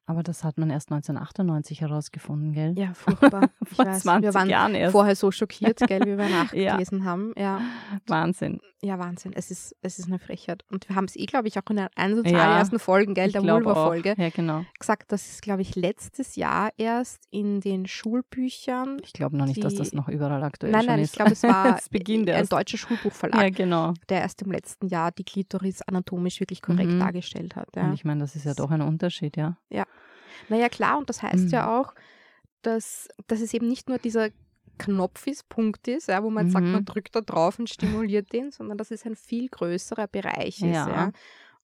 Aber 0.07 0.23
das 0.23 0.43
hat 0.43 0.57
man 0.57 0.69
erst 0.71 0.91
1998 0.91 1.81
herausgefunden, 1.81 2.51
gell? 2.53 2.73
Ja, 2.77 2.93
furchtbar. 2.93 3.49
Ich 3.71 3.77
Vor 3.77 3.85
weiß. 3.85 4.01
20 4.01 4.23
wir 4.27 4.33
waren 4.33 4.49
Jahren 4.49 4.75
erst. 4.75 4.91
vorher 4.91 5.15
so 5.15 5.31
schockiert, 5.31 5.79
gell, 5.87 6.01
wie 6.01 6.17
wir 6.17 6.27
Ja. 6.27 6.43
nachgelesen 6.43 7.05
haben. 7.05 7.33
Ja. 7.37 7.61
Wahnsinn. 8.07 8.59
Ja, 8.83 8.97
Wahnsinn. 8.99 9.31
Es 9.33 9.51
ist, 9.51 9.75
es 9.83 9.99
ist 9.99 10.07
eine 10.07 10.17
Frechheit. 10.19 10.65
Und 10.71 10.89
wir 10.89 10.95
haben 10.95 11.05
es 11.05 11.15
eh, 11.15 11.25
glaube 11.27 11.47
ich, 11.47 11.57
auch 11.59 11.69
in 11.69 11.77
einer 11.95 12.23
der 12.23 12.31
Ja, 12.31 12.57
ersten 12.57 12.79
Folgen, 12.79 13.13
gell, 13.13 13.31
der. 13.31 13.43
Vulva-Folge, 13.43 14.15
Ja, 14.17 14.29
genau. 14.29 14.65
gesagt, 14.79 15.11
dass 15.11 15.29
es, 15.31 15.39
glaube 15.41 15.61
ich, 15.61 15.75
letztes 15.75 16.35
Jahr 16.35 16.71
erst 16.77 17.23
in 17.29 17.61
den 17.61 17.85
Schulbüchern. 17.85 18.97
Ich 19.03 19.13
glaube 19.13 19.37
noch 19.37 19.45
nicht, 19.45 19.63
dass 19.63 19.75
das 19.75 19.93
noch 19.93 20.07
überall 20.09 20.43
aktuell 20.43 20.71
Nein, 20.71 20.85
nein, 20.87 20.99
ist. 20.99 21.11
ich 21.11 21.15
glaube, 21.15 21.31
es 21.33 21.43
war 21.43 21.77
es 21.77 21.89
ein 21.93 22.47
deutscher 22.49 22.77
Schulbuchverlag, 22.77 23.41
Ja, 23.41 23.49
genau. 23.49 23.93
der 24.09 24.21
erst 24.21 24.41
im 24.41 24.51
letzten 24.51 24.87
Jahr 24.87 25.11
die 25.11 25.23
Klitoris 25.23 25.81
anatomisch 25.83 26.39
wirklich 26.39 26.61
korrekt 26.61 26.91
Mhm. 26.91 26.99
dargestellt 26.99 27.55
hat. 27.55 27.67
Und 27.77 27.83
Ja. 27.83 27.93
ich 27.93 28.03
meine, 28.03 28.21
das 28.21 28.35
ist 28.35 28.45
ja 28.45 28.53
doch 28.55 28.71
ein 28.71 28.81
Unterschied, 28.81 29.37
ja. 29.37 29.57
Naja, 30.49 30.69
klar, 30.69 30.97
und 30.97 31.09
das 31.09 31.21
heißt 31.23 31.51
ja 31.51 31.63
Mhm. 31.63 31.69
auch, 31.73 31.93
dass, 32.61 33.07
dass 33.27 33.41
es 33.41 33.53
eben 33.53 33.67
nicht 33.67 33.89
nur 33.89 33.97
dieser 33.97 34.29
Knopf 34.77 35.27
ist, 35.27 35.47
Punkt 35.49 35.87
ist, 35.87 36.07
ja, 36.07 36.23
wo 36.23 36.29
man 36.29 36.49
sagt, 36.49 36.65
Mhm. 36.65 36.71
man 36.71 36.85
drückt 36.85 37.15
da 37.15 37.21
drauf 37.21 37.59
und 37.59 37.69
stimuliert 37.69 38.33
den, 38.33 38.51
sondern 38.51 38.77
dass 38.77 38.91
es 38.91 39.05
ein 39.05 39.15
viel 39.15 39.47
größerer 39.49 40.07
Bereich 40.07 40.57
ist. 40.61 40.63
Ja. 40.63 40.87
Ja. 40.89 41.11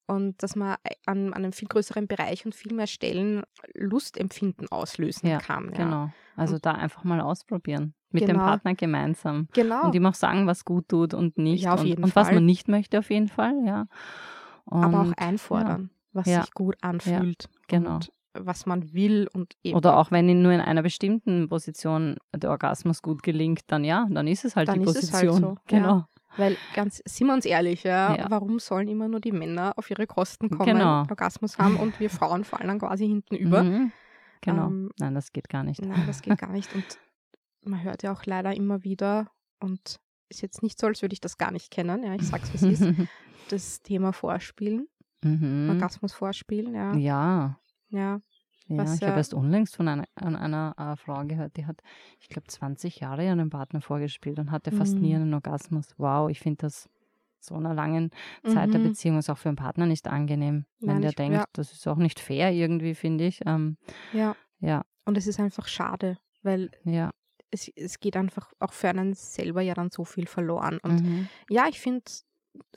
Und 0.06 0.42
dass 0.42 0.56
man 0.56 0.78
an, 1.06 1.34
an 1.34 1.34
einem 1.34 1.52
viel 1.52 1.68
größeren 1.68 2.08
Bereich 2.08 2.46
und 2.46 2.56
viel 2.56 2.74
mehr 2.74 2.88
Stellen 2.88 3.44
Lustempfinden 3.74 4.68
auslösen 4.72 5.28
Ja, 5.28 5.40
kann. 5.40 5.66
Ja. 5.72 5.78
Genau. 5.84 6.10
Also 6.36 6.60
da 6.60 6.72
einfach 6.74 7.04
mal 7.04 7.20
ausprobieren. 7.22 7.94
Mit 8.12 8.22
dem 8.24 8.28
Genau. 8.36 8.44
Partner 8.46 8.74
gemeinsam. 8.76 9.50
Genau. 9.54 9.86
Und 9.86 9.96
ihm 9.96 10.06
auch 10.06 10.14
sagen, 10.14 10.48
was 10.48 10.64
gut 10.64 10.88
tut 10.88 11.14
und 11.14 11.38
nicht. 11.38 11.64
Ja, 11.64 11.74
auf 11.74 11.82
und, 11.82 11.88
jeden 11.88 12.04
und 12.06 12.16
was 12.16 12.28
Fall. 12.28 12.36
man 12.36 12.46
nicht 12.46 12.68
möchte, 12.70 13.00
auf 13.00 13.10
jeden 13.10 13.28
Fall, 13.28 13.54
ja. 13.66 13.88
Und, 14.66 14.84
aber 14.84 15.02
auch 15.02 15.12
einfordern, 15.18 15.90
was 16.14 16.28
Ja. 16.28 16.42
sich 16.42 16.54
gut 16.54 16.76
anfühlt. 16.82 17.50
genau. 17.68 17.96
Und 17.96 18.12
was 18.34 18.66
man 18.66 18.94
will 18.94 19.28
und 19.34 19.54
eben. 19.64 19.76
Oder 19.78 19.98
auch 19.98 20.12
wenn 20.12 20.30
ihm 20.30 20.42
nur 20.42 20.52
in 20.52 20.62
einer 20.62 20.84
bestimmten 20.84 21.50
Position 21.50 22.18
der 22.36 22.50
Orgasmus 22.52 23.02
gut 23.02 23.24
gelingt, 23.24 23.62
dann 23.68 23.84
ja, 23.84 24.08
dann 24.10 24.28
ist 24.28 24.46
es 24.46 24.56
halt 24.56 24.68
Dann 24.68 24.80
die 24.82 24.86
halt 24.86 24.96
Position. 24.96 25.42
so, 25.42 25.48
ja. 25.50 25.62
Genau. 25.68 26.06
Weil 26.36 26.56
ganz, 26.76 27.02
sind 27.08 27.28
wir 27.28 27.34
uns 27.34 27.46
ehrlich, 27.46 27.84
ja, 27.84 28.16
Ja. 28.16 28.26
warum 28.30 28.60
sollen 28.60 28.88
immer 28.90 29.08
nur 29.08 29.20
die 29.20 29.32
Männer 29.32 29.74
auf 29.76 29.90
ihre 29.90 30.06
Kosten 30.06 30.50
kommen, 30.52 30.66
Genau. 30.78 31.00
Orgasmus 31.10 31.58
haben 31.58 31.78
und 31.78 32.00
wir 32.00 32.10
Frauen 32.12 32.44
fallen 32.44 32.68
dann 32.68 32.80
quasi 32.80 33.08
hinten 33.08 33.36
über? 33.36 33.64
Mhm. 33.64 33.92
Genau. 34.42 34.68
Ähm, 34.68 34.92
Nein, 35.00 35.16
das 35.16 35.32
geht 35.32 35.50
gar 35.50 35.64
nicht. 35.64 35.82
Nein, 35.84 36.04
das 36.06 36.22
geht 36.22 36.38
gar 36.38 36.52
nicht. 36.52 36.74
Und 36.76 36.86
man 37.64 37.82
hört 37.82 38.04
ja 38.04 38.12
auch 38.12 38.24
leider 38.26 38.56
immer 38.56 38.84
wieder, 38.84 39.32
und 39.60 40.00
ist 40.30 40.42
jetzt 40.42 40.62
nicht 40.62 40.80
so, 40.80 40.86
als 40.88 41.02
würde 41.02 41.14
ich 41.14 41.22
das 41.22 41.38
gar 41.40 41.52
nicht 41.52 41.72
kennen, 41.72 42.04
ja, 42.04 42.14
ich 42.14 42.28
sag's 42.28 42.54
wie 42.54 42.58
es 42.58 42.82
ist, 42.82 42.84
das 43.50 43.82
Thema 43.82 44.12
Vorspielen, 44.14 44.88
mhm. 45.24 45.70
Orgasmus 45.72 46.14
vorspielen, 46.14 46.76
ja. 46.76 46.94
Ja, 46.96 47.60
ja. 47.90 48.20
ja. 48.68 48.78
Was, 48.78 48.96
ich 48.96 49.02
habe 49.04 49.14
äh, 49.14 49.18
erst 49.18 49.34
unlängst 49.34 49.76
von 49.76 49.88
einer, 49.88 50.06
an 50.16 50.36
einer 50.36 50.76
äh, 50.78 50.96
Frau 50.98 51.24
gehört, 51.26 51.56
die 51.58 51.66
hat, 51.66 51.82
ich 52.20 52.28
glaube, 52.30 52.48
20 52.48 53.00
Jahre 53.00 53.26
ihren 53.26 53.50
Partner 53.50 53.82
vorgespielt 53.82 54.40
und 54.40 54.52
hatte 54.52 54.72
fast 54.72 54.96
nie 54.98 55.10
Mhm. 55.16 55.22
einen 55.22 55.34
Orgasmus. 55.34 55.88
Wow, 55.98 56.30
ich 56.30 56.40
finde 56.40 56.58
das 56.64 56.90
so 57.40 57.56
einer 57.56 57.74
langen 57.74 58.10
Zeit 58.44 58.74
der 58.74 58.80
Mhm. 58.80 58.90
Beziehung 58.90 59.18
ist 59.20 59.30
auch 59.30 59.38
für 59.38 59.48
einen 59.50 59.56
Partner 59.56 59.86
nicht 59.86 60.08
angenehm, 60.08 60.66
wenn 60.80 60.88
Nein, 60.96 61.02
der 61.02 61.10
ich- 61.12 61.16
denkt, 61.16 61.38
ja. 61.38 61.46
das 61.54 61.72
ist 61.72 61.88
auch 61.88 61.96
nicht 61.98 62.20
fair 62.20 62.52
irgendwie, 62.52 62.94
finde 62.96 63.26
ich. 63.26 63.42
Ähm, 63.46 63.78
ja. 64.12 64.36
ja, 64.60 64.84
Und 65.06 65.18
es 65.18 65.28
ist 65.28 65.40
einfach 65.40 65.68
schade, 65.68 66.18
weil 66.44 66.72
ja. 66.84 67.12
es, 67.52 67.70
es 67.76 68.00
geht 68.02 68.18
einfach 68.18 68.52
auch 68.60 68.74
für 68.74 68.90
einen 68.90 69.14
selber 69.14 69.62
ja 69.62 69.76
dann 69.76 69.92
so 69.92 70.04
viel 70.04 70.28
verloren. 70.28 70.80
Und 70.84 71.04
Mhm. 71.04 71.30
ja, 71.50 71.68
ich 71.70 71.80
finde, 71.80 72.04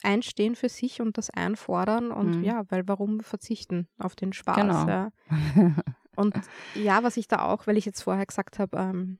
einstehen 0.02 0.54
für 0.54 0.68
sich 0.68 1.00
und 1.00 1.18
das 1.18 1.30
einfordern 1.30 2.10
und 2.12 2.38
Mhm. 2.38 2.44
ja, 2.44 2.62
weil 2.68 2.86
warum 2.88 3.20
verzichten 3.20 3.88
auf 3.98 4.14
den 4.16 4.32
Spaß? 4.32 4.56
Genau. 4.56 4.88
Ja. 4.88 5.10
Und 6.16 6.34
ja, 6.74 7.02
was 7.02 7.16
ich 7.16 7.28
da 7.28 7.46
auch, 7.46 7.66
weil 7.66 7.78
ich 7.78 7.86
jetzt 7.86 8.02
vorher 8.02 8.26
gesagt 8.26 8.58
habe, 8.58 8.76
ähm, 8.76 9.18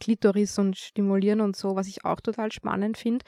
Klitoris 0.00 0.58
und 0.58 0.76
Stimulieren 0.76 1.40
und 1.40 1.56
so, 1.56 1.76
was 1.76 1.86
ich 1.86 2.04
auch 2.04 2.20
total 2.20 2.52
spannend 2.52 2.98
finde. 2.98 3.24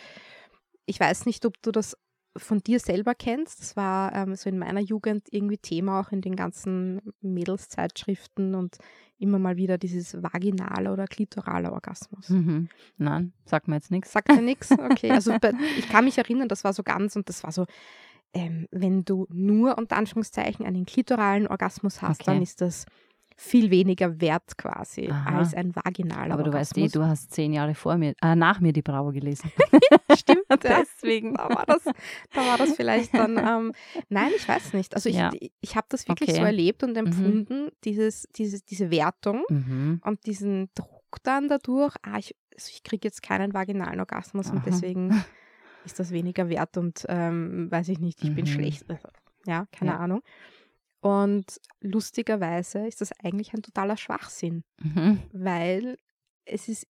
Ich 0.84 1.00
weiß 1.00 1.24
nicht, 1.24 1.46
ob 1.46 1.54
du 1.62 1.70
das 1.70 1.96
von 2.36 2.58
dir 2.60 2.80
selber 2.80 3.14
kennst. 3.14 3.60
Das 3.60 3.76
war 3.76 4.12
ähm, 4.14 4.34
so 4.34 4.48
in 4.48 4.58
meiner 4.58 4.80
Jugend 4.80 5.28
irgendwie 5.30 5.58
Thema 5.58 6.00
auch 6.00 6.10
in 6.12 6.20
den 6.20 6.36
ganzen 6.36 7.00
Mädelszeitschriften 7.20 8.54
und 8.54 8.76
immer 9.18 9.38
mal 9.38 9.56
wieder 9.56 9.78
dieses 9.78 10.20
vaginale 10.22 10.92
oder 10.92 11.06
klitorale 11.06 11.72
Orgasmus. 11.72 12.28
Mhm. 12.28 12.68
Nein, 12.98 13.32
sagt 13.44 13.68
mir 13.68 13.76
jetzt 13.76 13.90
nichts. 13.90 14.12
Sagt 14.12 14.28
dir 14.30 14.42
nichts? 14.42 14.70
Okay, 14.78 15.10
also 15.10 15.32
ich 15.78 15.88
kann 15.88 16.04
mich 16.04 16.18
erinnern, 16.18 16.48
das 16.48 16.64
war 16.64 16.72
so 16.72 16.82
ganz 16.82 17.16
und 17.16 17.28
das 17.28 17.42
war 17.44 17.52
so, 17.52 17.66
ähm, 18.34 18.66
wenn 18.70 19.04
du 19.04 19.26
nur 19.30 19.78
unter 19.78 19.96
Anführungszeichen 19.96 20.66
einen 20.66 20.84
klitoralen 20.86 21.46
Orgasmus 21.46 22.02
hast, 22.02 22.22
Okay. 22.22 22.32
dann 22.32 22.42
ist 22.42 22.60
das 22.60 22.86
viel 23.36 23.70
weniger 23.72 24.20
wert 24.20 24.56
quasi 24.58 25.08
Aha. 25.10 25.38
als 25.38 25.54
ein 25.54 25.74
vaginaler 25.74 26.34
Aber 26.34 26.44
du 26.44 26.52
weißt 26.52 26.76
eh, 26.76 26.82
Orgasmus. 26.82 26.92
du 26.92 27.08
hast 27.08 27.32
zehn 27.32 27.52
Jahre 27.52 27.74
vor 27.74 27.96
mir, 27.96 28.14
äh, 28.22 28.36
nach 28.36 28.60
mir 28.60 28.72
die 28.72 28.82
Bravo 28.82 29.10
gelesen. 29.10 29.50
Stimmt, 30.16 30.44
ja. 30.64 30.83
Deswegen. 31.04 31.34
Da 31.34 31.48
war, 31.50 31.64
das, 31.66 31.84
da 32.32 32.46
war 32.46 32.58
das 32.58 32.74
vielleicht 32.74 33.14
dann, 33.14 33.36
ähm, 33.38 33.72
nein, 34.08 34.32
ich 34.36 34.48
weiß 34.48 34.72
nicht. 34.72 34.94
Also 34.94 35.08
ich, 35.08 35.16
Ja. 35.16 35.30
ich, 35.38 35.52
ich 35.60 35.76
habe 35.76 35.86
das 35.90 36.08
wirklich 36.08 36.30
Okay. 36.30 36.38
so 36.40 36.44
erlebt 36.44 36.82
und 36.82 36.96
empfunden, 36.96 37.68
dieses, 37.84 38.26
dieses, 38.36 38.64
diese 38.64 38.90
Wertung 38.90 39.44
Mhm. 39.48 40.00
und 40.04 40.26
diesen 40.26 40.70
Druck 40.74 41.18
dann 41.22 41.48
dadurch, 41.48 41.94
ah, 42.02 42.18
ich, 42.18 42.34
also 42.54 42.70
ich 42.72 42.82
kriege 42.82 43.06
jetzt 43.06 43.22
keinen 43.22 43.54
vaginalen 43.54 44.00
Orgasmus 44.00 44.50
und 44.50 44.58
Aha. 44.58 44.64
deswegen 44.66 45.10
ist 45.84 45.98
das 45.98 46.10
weniger 46.10 46.48
wert 46.48 46.76
und 46.76 47.04
ähm, 47.08 47.70
weiß 47.70 47.88
ich 47.90 47.98
nicht, 48.00 48.22
ich 48.22 48.34
bin 48.34 48.44
Mhm. 48.44 48.48
schlecht. 48.48 48.84
Also, 48.90 49.08
Ja, 49.46 49.66
keine 49.72 49.92
Ja. 49.92 49.98
Ahnung. 49.98 50.22
Und 51.00 51.60
lustigerweise 51.82 52.86
ist 52.86 53.00
das 53.02 53.12
eigentlich 53.22 53.52
ein 53.52 53.62
totaler 53.62 53.96
Schwachsinn, 53.98 54.64
Mhm. 54.82 55.18
weil 55.32 55.98
es 56.46 56.68
ist 56.68 56.86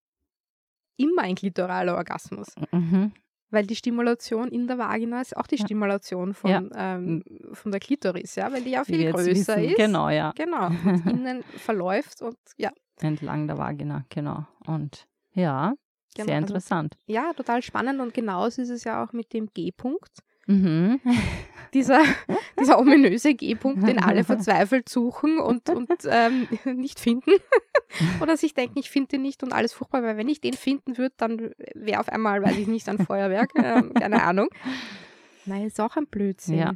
immer 0.96 1.22
ein 1.22 1.34
klitoraler 1.34 1.96
Orgasmus. 1.96 2.46
Mhm. 2.70 3.12
Weil 3.54 3.66
die 3.66 3.76
Stimulation 3.76 4.48
in 4.48 4.66
der 4.66 4.76
Vagina 4.78 5.20
ist 5.20 5.36
auch 5.36 5.46
die 5.46 5.56
Ja. 5.56 5.64
Stimulation 5.64 6.34
von, 6.34 6.70
ähm, 6.76 7.22
von 7.52 7.70
der 7.70 7.80
Klitoris, 7.80 8.34
ja, 8.36 8.52
weil 8.52 8.62
die 8.62 8.70
ja 8.70 8.84
viel 8.84 9.10
größer 9.12 9.26
wissen. 9.30 9.64
ist. 9.64 9.76
Genau, 9.76 10.08
ja. 10.10 10.32
Genau. 10.36 10.66
Und 10.66 11.06
innen 11.26 11.42
verläuft 11.56 12.20
und 12.22 12.36
ja, 12.56 12.70
Entlang 13.00 13.46
der 13.46 13.56
Vagina, 13.58 14.04
genau. 14.08 14.46
Und 14.66 15.06
ja, 15.32 15.74
Genau, 16.16 16.26
sehr 16.26 16.34
also- 16.36 16.46
interessant. 16.46 16.96
ja, 17.06 17.32
total 17.32 17.60
spannend 17.62 18.00
und 18.00 18.14
genauso 18.14 18.62
ist 18.62 18.68
es 18.70 18.84
ja 18.84 19.02
auch 19.04 19.12
mit 19.12 19.32
dem 19.32 19.48
G-Punkt. 19.52 20.12
Mhm. 20.46 21.00
Dieser, 21.74 22.02
dieser 22.60 22.78
ominöse 22.78 23.34
G-Punkt, 23.34 23.84
den 23.88 23.98
alle 23.98 24.22
verzweifelt 24.24 24.88
suchen 24.88 25.38
und, 25.40 25.68
und 25.70 25.90
ähm, 26.08 26.46
nicht 26.76 27.00
finden. 27.00 27.32
Oder 28.22 28.36
sich 28.36 28.54
denken, 28.54 28.78
ich 28.78 28.90
finde 28.90 29.08
den 29.08 29.22
nicht 29.22 29.42
und 29.42 29.52
alles 29.52 29.72
furchtbar, 29.72 30.02
weil 30.02 30.16
wenn 30.16 30.28
ich 30.28 30.40
den 30.40 30.54
finden 30.54 30.98
würde, 30.98 31.14
dann 31.16 31.50
wäre 31.74 32.00
auf 32.00 32.08
einmal, 32.08 32.42
weiß 32.42 32.56
ich 32.58 32.66
nicht, 32.66 32.88
ein 32.88 32.98
Feuerwerk. 32.98 33.50
Ähm, 33.64 33.94
keine 33.94 34.22
Ahnung. 34.22 34.48
Nein, 35.46 35.64
ist 35.64 35.80
auch 35.80 35.96
ein 35.96 36.06
Blödsinn. 36.06 36.58
Ja. 36.58 36.72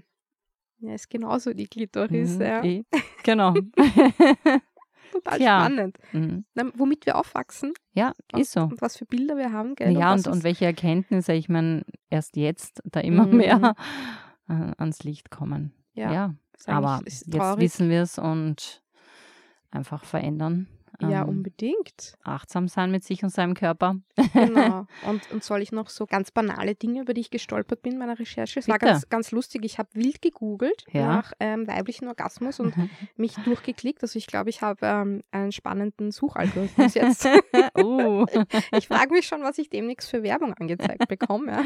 Ja, 0.80 0.94
ist 0.94 1.10
genauso 1.10 1.54
die 1.54 1.66
Klitoris. 1.66 2.36
Mhm. 2.36 2.42
Ja. 2.42 2.62
Eh. 2.64 2.84
Genau. 3.24 3.52
Total 5.12 5.38
Tja. 5.38 5.60
spannend. 5.64 5.96
Mhm. 6.12 6.44
Na, 6.54 6.70
womit 6.74 7.06
wir 7.06 7.16
aufwachsen 7.16 7.72
Ja, 7.92 8.12
und, 8.32 8.40
ist 8.40 8.52
so. 8.52 8.60
und 8.62 8.80
was 8.82 8.96
für 8.96 9.06
Bilder 9.06 9.36
wir 9.36 9.52
haben. 9.52 9.74
Gell? 9.74 9.92
Ja, 9.98 10.12
und, 10.12 10.26
und 10.26 10.38
es- 10.38 10.42
welche 10.44 10.66
Erkenntnisse, 10.66 11.32
ich 11.32 11.48
meine, 11.48 11.84
erst 12.10 12.36
jetzt 12.36 12.82
da 12.84 13.00
immer 13.00 13.26
Mhm. 13.26 13.36
mehr 13.38 13.74
äh, 14.48 14.52
ans 14.76 15.02
Licht 15.04 15.30
kommen. 15.30 15.72
Ja, 15.94 16.12
Ja, 16.12 16.34
aber 16.66 17.00
jetzt 17.06 17.26
wissen 17.32 17.88
wir 17.90 18.02
es 18.02 18.18
und 18.18 18.82
einfach 19.70 20.04
verändern. 20.04 20.68
Ja, 21.00 21.22
Ähm, 21.22 21.28
unbedingt. 21.28 22.14
achtsam 22.24 22.66
sein 22.68 22.90
mit 22.90 23.04
sich 23.04 23.22
und 23.22 23.28
seinem 23.30 23.54
Körper. 23.54 23.96
Genau. 24.32 24.86
Und, 25.06 25.30
und 25.30 25.44
soll 25.44 25.62
ich 25.62 25.70
noch 25.70 25.88
so 25.90 26.06
ganz 26.06 26.30
banale 26.32 26.74
Dinge, 26.74 27.02
über 27.02 27.14
die 27.14 27.20
ich 27.20 27.30
gestolpert 27.30 27.82
bin 27.82 27.92
in 27.92 27.98
meiner 27.98 28.18
Recherche? 28.18 28.58
Es 28.58 28.68
war 28.68 28.78
ganz, 28.78 29.08
ganz 29.08 29.30
lustig. 29.30 29.64
Ich 29.64 29.78
habe 29.78 29.88
wild 29.92 30.20
gegoogelt 30.22 30.84
Ja. 30.92 31.06
nach 31.06 31.32
ähm, 31.40 31.66
weiblichen 31.68 32.08
Orgasmus 32.08 32.58
und 32.58 32.74
mich 33.16 33.34
durchgeklickt. 33.44 34.02
Also 34.02 34.18
ich 34.18 34.26
glaube, 34.26 34.50
ich 34.50 34.60
habe 34.62 34.78
ähm, 34.86 35.22
einen 35.30 35.52
spannenden 35.52 36.10
Suchalgorithmus 36.10 36.94
jetzt. 36.94 37.26
uh, 37.78 38.26
ich 38.76 38.88
frage 38.88 39.12
mich 39.12 39.26
schon, 39.26 39.42
was 39.42 39.58
ich 39.58 39.70
demnächst 39.70 40.10
für 40.10 40.22
Werbung 40.24 40.54
angezeigt 40.54 41.06
bekomme. 41.08 41.62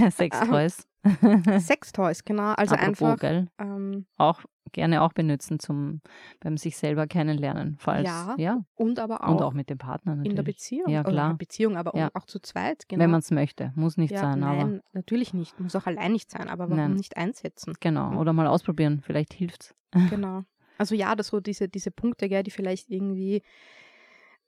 Ja. 0.00 0.10
Sextoys. 0.10 0.86
Sextoys, 1.60 2.24
genau. 2.24 2.52
Also 2.54 2.74
Apropos, 2.74 3.02
einfach. 3.02 3.18
gell? 3.20 3.48
Ähm, 3.58 4.06
Auch 4.16 4.40
gerne 4.72 5.02
auch 5.02 5.12
benutzen 5.12 5.58
zum 5.60 6.00
beim 6.40 6.56
sich 6.56 6.76
selber 6.76 7.06
kennenlernen. 7.06 7.76
Falls, 7.78 8.06
Ja, 8.08 8.34
ja. 8.38 8.64
und 8.74 8.98
aber 8.98 9.22
auch, 9.24 9.34
Und 9.34 9.42
auch 9.42 9.52
mit 9.52 9.70
dem 9.70 9.78
Partner 9.78 10.12
natürlich. 10.16 10.30
in 10.30 10.36
der 10.36 10.42
Beziehung. 10.42 10.88
Ja, 10.90 11.02
klar. 11.04 11.26
in 11.26 11.32
der 11.34 11.38
Beziehung, 11.38 11.76
aber 11.76 11.96
Ja. 11.96 12.10
auch 12.14 12.24
zu 12.26 12.40
zweit. 12.40 12.88
Genau. 12.88 13.02
Wenn 13.02 13.10
man 13.10 13.20
es 13.20 13.30
möchte. 13.30 13.72
Muss 13.76 13.96
nicht 13.96 14.10
ja, 14.12 14.20
sein, 14.20 14.40
nein, 14.40 14.60
aber 14.60 14.80
natürlich 14.92 15.32
nicht. 15.34 15.60
Muss 15.60 15.76
auch 15.76 15.86
allein 15.86 16.12
nicht 16.12 16.30
sein, 16.30 16.48
aber 16.48 16.64
warum 16.64 16.76
Nein. 16.76 16.94
nicht 16.94 17.16
einsetzen? 17.16 17.74
genau. 17.80 18.18
Oder 18.18 18.32
mal 18.32 18.46
ausprobieren. 18.46 19.00
Vielleicht 19.04 19.32
hilft's. 19.34 19.74
Genau. 20.10 20.42
Also 20.78 20.96
ja, 20.96 21.14
das 21.14 21.28
so 21.28 21.38
diese, 21.40 21.68
diese 21.68 21.92
Punkte, 21.92 22.28
gell, 22.28 22.42
die 22.42 22.50
vielleicht 22.50 22.90
irgendwie 22.90 23.42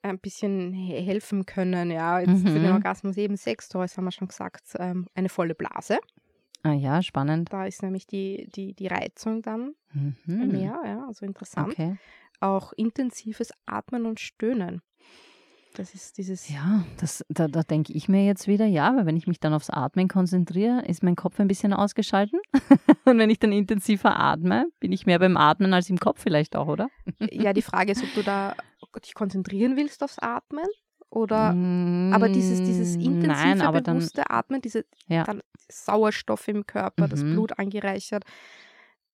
ein 0.03 0.19
bisschen 0.19 0.73
he- 0.73 1.01
helfen 1.03 1.47
können, 1.47 1.91
ja, 1.91 2.21
jetzt 2.21 2.43
für 2.47 2.55
den 2.55 2.67
Mhm. 2.67 2.73
Orgasmus 2.75 3.17
eben 3.17 3.37
Sextoys, 3.37 3.97
haben 3.97 4.05
wir 4.05 4.13
schon 4.13 4.29
gesagt, 4.29 4.63
ähm, 4.79 5.07
eine 5.15 5.29
volle 5.29 5.55
Blase. 5.55 5.99
Ah 6.67 6.73
ja, 6.73 7.01
spannend. 7.01 7.53
Da 7.53 7.65
ist 7.65 7.83
nämlich 7.83 8.09
die, 8.09 8.49
die, 8.55 8.75
die 8.75 8.89
Reizung 8.89 9.41
dann 9.43 9.75
Mhm. 9.93 10.49
mehr, 10.49 10.81
ja, 10.85 11.07
also 11.07 11.25
interessant. 11.25 11.73
Okay. 11.73 11.97
Auch 12.41 12.73
intensives 12.73 13.51
Atmen 13.67 14.05
und 14.05 14.19
Stöhnen. 14.19 14.83
Das 15.75 15.95
ist 15.95 16.19
dieses, 16.19 16.49
Ja, 16.49 16.85
das, 16.99 17.25
da, 17.29 17.47
da 17.49 17.63
denke 17.63 17.93
ich 17.93 18.09
mir 18.09 18.25
jetzt 18.27 18.49
wieder, 18.49 18.67
ja, 18.67 18.97
weil 18.97 19.07
wenn 19.07 19.17
ich 19.17 19.27
mich 19.29 19.39
dann 19.39 19.55
aufs 19.55 19.71
Atmen 19.71 20.09
konzentriere, 20.09 20.83
ist 20.87 21.03
mein 21.05 21.15
Kopf 21.15 21.39
ein 21.39 21.49
bisschen 21.49 21.73
ausgeschalten. 21.73 22.41
Und 23.05 23.19
wenn 23.19 23.31
ich 23.31 23.39
dann 23.39 23.53
intensiver 23.53 24.19
atme, 24.19 24.67
bin 24.81 24.91
ich 24.91 25.07
mehr 25.07 25.19
beim 25.21 25.37
Atmen 25.37 25.73
als 25.73 25.89
im 25.89 25.99
Kopf 25.99 26.21
vielleicht 26.21 26.57
auch, 26.57 26.67
oder? 26.67 26.89
ja, 27.31 27.53
die 27.53 27.63
Frage 27.63 27.93
ist, 27.93 28.03
ob 28.03 28.13
du 28.15 28.23
da 28.23 28.55
dich 29.05 29.15
konzentrieren 29.15 29.77
willst 29.77 30.03
aufs 30.03 30.19
Atmen 30.19 30.67
oder 31.11 31.57
aber 32.11 32.29
dieses, 32.29 32.63
dieses 32.63 32.97
Mm, 32.97 33.01
intensive, 33.03 33.49
Nein, 33.49 33.61
aber 33.63 33.81
dann, 33.81 33.97
bewusste 33.99 34.31
Atmen, 34.31 34.61
diese 34.63 34.85
Ja. 35.09 35.25
dann 35.25 35.43
Sauerstoff 35.69 36.47
im 36.49 36.67
Körper, 36.67 37.09
das 37.09 37.23
Mhm. 37.25 37.31
Blut 37.33 37.59
angereichert. 37.59 38.25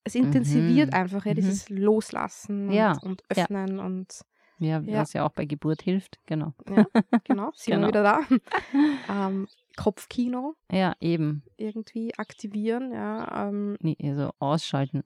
Es 0.03 0.15
intensiviert 0.15 0.89
Mhm. 0.91 0.95
einfach 0.95 1.25
ja, 1.25 1.31
Mhm. 1.31 1.35
dieses 1.35 1.69
Loslassen 1.69 2.67
und, 2.67 2.75
Ja, 2.75 2.93
und 3.01 3.23
ja. 3.35 3.43
Öffnen 3.43 3.79
und 3.79 4.21
Ja, 4.59 4.79
Ja. 4.79 5.01
was 5.01 5.13
ja 5.13 5.25
auch 5.25 5.31
bei 5.31 5.45
Geburt 5.45 5.81
hilft, 5.81 6.19
genau. 6.25 6.53
Ja, 6.69 6.85
genau, 7.23 7.51
sind 7.55 7.73
Genau. 7.73 7.81
wir 7.83 7.87
wieder 7.89 8.03
da. 8.03 8.19
ähm, 9.09 9.47
Kopfkino 9.75 10.55
Ja, 10.71 10.93
eben. 11.01 11.43
irgendwie 11.57 12.13
aktivieren, 12.17 12.91
ja. 12.93 13.47
Ähm, 13.49 13.77
Nee, 13.81 13.97
also 14.03 14.31
ausschalten. 14.39 15.03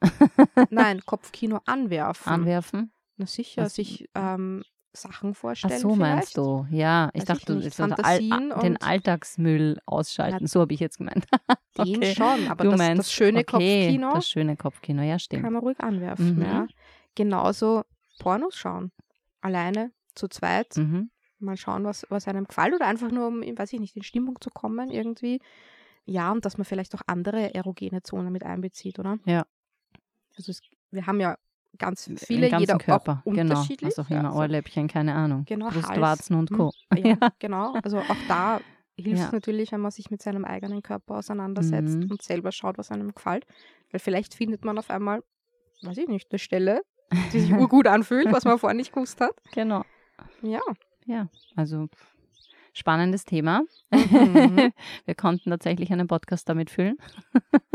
nein, 0.70 1.02
Kopfkino 1.06 1.62
anwerfen. 1.66 2.32
Anwerfen. 2.32 2.92
Na 3.16 3.26
sicher, 3.26 3.64
Was- 3.64 3.76
sich 3.76 4.10
ähm, 4.14 4.64
Sachen 5.02 5.32
Ach 5.32 5.36
vorstellen 5.36 5.80
so 5.82 5.90
vielleicht. 5.96 6.00
meinst 6.16 6.38
du. 6.38 6.66
Ja, 6.70 7.10
ich 7.14 7.22
Weiß 7.22 7.28
dachte, 7.28 7.54
ich 7.58 7.64
du 7.66 7.72
so 7.72 7.84
All, 7.84 7.90
Fantasien 7.90 8.54
den 8.62 8.78
Alltagsmüll 8.82 9.80
ausschalten. 9.86 10.48
so 10.48 10.62
habe 10.62 10.74
ich 10.74 10.80
jetzt 10.80 10.98
gemeint. 10.98 11.26
Den 11.78 11.98
Okay. 11.98 12.16
schon, 12.16 12.48
aber 12.48 12.64
du 12.64 12.72
das, 12.72 12.78
meinst, 12.80 13.00
das 13.00 13.12
schöne 13.14 13.40
okay, 13.42 13.46
Kopfkino 13.86 14.14
Das 14.14 14.28
schöne 14.30 14.58
Kopfkino, 14.58 15.02
ja, 15.04 15.20
stimmt. 15.20 15.44
kann 15.44 15.54
man 15.54 15.62
ruhig 15.62 15.80
anwerfen, 15.80 16.36
Mhm. 16.38 16.42
ja. 16.42 16.68
Genauso 17.16 17.84
Pornos 18.20 18.56
schauen. 18.56 18.92
Alleine, 19.42 19.92
zu 20.16 20.28
zweit. 20.28 20.76
Mhm. 20.78 21.12
mal 21.40 21.56
schauen, 21.56 21.84
was, 21.84 22.06
was 22.10 22.28
einem 22.28 22.46
gefällt 22.46 22.74
oder 22.74 22.88
einfach 22.88 23.12
nur, 23.12 23.28
um, 23.28 23.42
weiß 23.42 23.72
ich 23.74 23.80
nicht, 23.80 23.96
in 23.96 24.02
Stimmung 24.02 24.42
zu 24.42 24.50
kommen 24.50 24.90
irgendwie. 24.90 25.40
Ja, 26.06 26.32
und 26.32 26.46
dass 26.46 26.58
man 26.58 26.66
vielleicht 26.66 26.96
auch 26.96 27.02
andere 27.06 27.54
erogene 27.54 28.02
Zonen 28.02 28.32
mit 28.32 28.44
einbezieht, 28.44 28.98
oder? 28.98 29.20
Ja. 29.26 29.46
Also 30.36 30.52
es, 30.52 30.62
wir 30.90 31.06
haben 31.06 31.20
ja 31.20 31.38
ganz 31.78 32.10
viele, 32.18 32.48
jeder 32.58 32.78
Körper, 32.78 33.22
auch 33.26 33.32
genau. 33.32 33.42
unterschiedlich. 33.42 33.90
Was 33.98 34.00
auch 34.06 34.10
ja, 34.10 34.20
immer, 34.20 34.30
also, 34.30 34.40
Ohrläppchen, 34.40 34.88
keine 34.88 35.14
Ahnung. 35.16 35.46
Genau, 35.46 35.70
Brust, 35.70 35.90
Hals. 35.90 36.02
Warzen 36.02 36.36
und 36.36 36.50
Hm, 36.50 36.58
Co. 36.58 36.72
Ja, 36.98 37.18
genau. 37.40 37.74
Also 37.84 38.04
auch 38.08 38.22
da 38.28 38.60
hilft 38.96 39.20
es 39.20 39.26
Ja. 39.28 39.32
natürlich, 39.32 39.72
wenn 39.72 39.82
man 39.82 39.92
sich 39.92 40.10
mit 40.10 40.22
seinem 40.22 40.44
eigenen 40.46 40.82
Körper 40.82 41.18
auseinandersetzt 41.18 41.98
Mhm. 42.00 42.08
und 42.12 42.22
selber 42.22 42.52
schaut, 42.52 42.78
was 42.78 42.92
einem 42.92 43.14
gefällt. 43.14 43.46
Weil 43.92 44.00
vielleicht 44.00 44.34
findet 44.34 44.66
man 44.66 44.78
auf 44.78 44.90
einmal, 44.90 45.24
weiß 45.82 45.98
ich 45.98 46.08
nicht, 46.08 46.32
eine 46.32 46.40
Stelle, 46.40 46.82
die 47.32 47.40
sich 47.40 47.52
urgut 47.72 47.88
anfühlt, 47.88 48.32
was 48.32 48.46
man 48.46 48.58
vorher 48.58 48.76
nicht 48.76 48.92
gewusst 48.94 49.22
hat. 49.22 49.36
Genau. 49.54 49.84
Ja. 50.42 50.62
Ja, 51.06 51.28
also 51.56 51.88
spannendes 52.78 53.26
Thema. 53.26 53.62
Mhm. 53.92 54.72
Wir 55.06 55.16
konnten 55.16 55.50
tatsächlich 55.50 55.92
einen 55.92 56.08
Podcast 56.08 56.48
damit 56.48 56.70
füllen. 56.70 56.98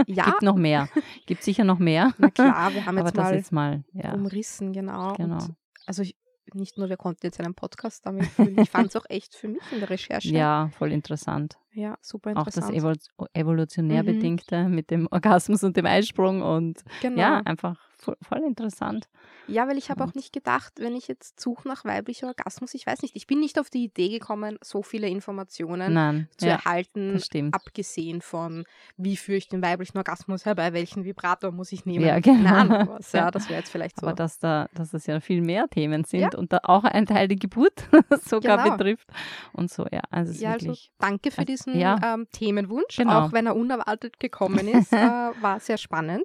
Ja, 0.06 0.24
Gibt 0.26 0.42
noch 0.42 0.56
mehr. 0.56 0.88
Gibt 1.26 1.42
sicher 1.42 1.64
noch 1.64 1.78
mehr. 1.78 2.12
na 2.18 2.30
klar, 2.30 2.72
wir 2.72 2.86
haben 2.86 2.98
Aber 2.98 3.08
jetzt 3.08 3.18
das 3.18 3.24
mal 3.24 3.34
jetzt 3.34 3.52
mal, 3.52 3.84
ja. 3.92 4.14
umrissen, 4.14 4.72
genau. 4.72 5.14
Genau. 5.14 5.34
Und 5.36 5.54
also 5.86 6.02
ich, 6.02 6.16
nicht 6.54 6.76
nur, 6.78 6.88
wir 6.88 6.96
konnten 6.96 7.26
jetzt 7.26 7.40
einen 7.40 7.54
Podcast 7.54 8.04
damit 8.06 8.26
füllen, 8.26 8.58
ich 8.58 8.70
fand 8.70 8.88
es 8.88 8.96
auch 8.96 9.06
echt 9.08 9.34
für 9.34 9.48
mich 9.48 9.62
in 9.72 9.80
der 9.80 9.90
Recherche. 9.90 10.28
Ja, 10.28 10.70
voll 10.78 10.92
interessant. 10.92 11.56
Ja, 11.72 11.96
super 12.02 12.32
Auch 12.36 12.44
das 12.44 12.56
interessant. 12.56 12.76
Evol 12.76 13.28
evolutionär 13.32 14.02
Mhm. 14.02 14.06
Bedingte 14.06 14.68
mit 14.68 14.90
dem 14.90 15.08
Orgasmus 15.10 15.64
und 15.64 15.76
dem 15.76 15.86
Eisprung 15.86 16.42
und 16.42 16.82
genau. 17.00 17.20
ja, 17.20 17.38
einfach 17.44 17.76
voll, 18.02 18.16
voll 18.20 18.40
interessant. 18.46 19.08
Ja, 19.46 19.66
weil 19.68 19.78
ich 19.78 19.90
habe 19.90 20.04
auch 20.04 20.14
nicht 20.14 20.32
gedacht, 20.32 20.74
wenn 20.78 20.94
ich 20.94 21.08
jetzt 21.08 21.40
suche 21.40 21.66
nach 21.66 21.84
weiblicher 21.84 22.26
Orgasmus, 22.28 22.74
ich 22.74 22.86
weiß 22.86 23.02
nicht, 23.02 23.16
ich 23.16 23.26
bin 23.26 23.40
nicht 23.40 23.58
auf 23.58 23.70
die 23.70 23.84
Idee 23.84 24.08
gekommen, 24.08 24.58
so 24.62 24.82
viele 24.82 25.08
Informationen 25.08 25.92
Nein, 25.94 26.28
zu 26.36 26.46
ja, 26.46 26.52
erhalten, 26.54 27.20
abgesehen 27.52 28.20
von, 28.22 28.64
wie 28.96 29.16
führe 29.16 29.38
ich 29.38 29.48
den 29.48 29.62
weiblichen 29.62 29.98
Orgasmus 29.98 30.44
herbei, 30.44 30.72
welchen 30.72 31.04
Vibrator 31.04 31.50
muss 31.52 31.72
ich 31.72 31.84
nehmen. 31.84 32.04
Ja, 32.04 32.20
genau. 32.20 32.88
Was. 32.88 33.12
Ja, 33.12 33.30
das 33.30 33.48
wäre 33.48 33.58
jetzt 33.60 33.70
vielleicht 33.70 34.00
so. 34.00 34.06
Aber 34.06 34.14
dass 34.14 34.38
da, 34.38 34.68
dass 34.74 34.94
es 34.94 35.06
ja 35.06 35.20
viel 35.20 35.40
mehr 35.42 35.68
Themen 35.68 36.04
sind 36.04 36.20
Ja. 36.20 36.30
und 36.38 36.52
da 36.52 36.60
auch 36.64 36.84
ein 36.84 37.06
Teil 37.06 37.28
die 37.28 37.36
Geburt 37.36 37.88
sogar 38.24 38.62
Genau. 38.62 38.76
betrifft 38.76 39.08
und 39.52 39.70
so, 39.70 39.86
ja, 39.90 40.02
also 40.10 40.32
ja, 40.42 40.52
also 40.52 40.66
wirklich, 40.66 40.92
danke 40.98 41.30
für 41.30 41.38
Also, 41.38 41.46
diesen 41.52 41.78
ja. 41.78 42.14
ähm, 42.14 42.26
Themenwunsch, 42.32 42.96
Genau. 42.96 43.26
auch 43.26 43.32
wenn 43.32 43.46
er 43.46 43.56
unerwartet 43.56 44.18
gekommen 44.20 44.68
ist, 44.68 44.92
äh, 44.92 44.96
war 44.96 45.60
sehr 45.60 45.78
spannend. 45.78 46.24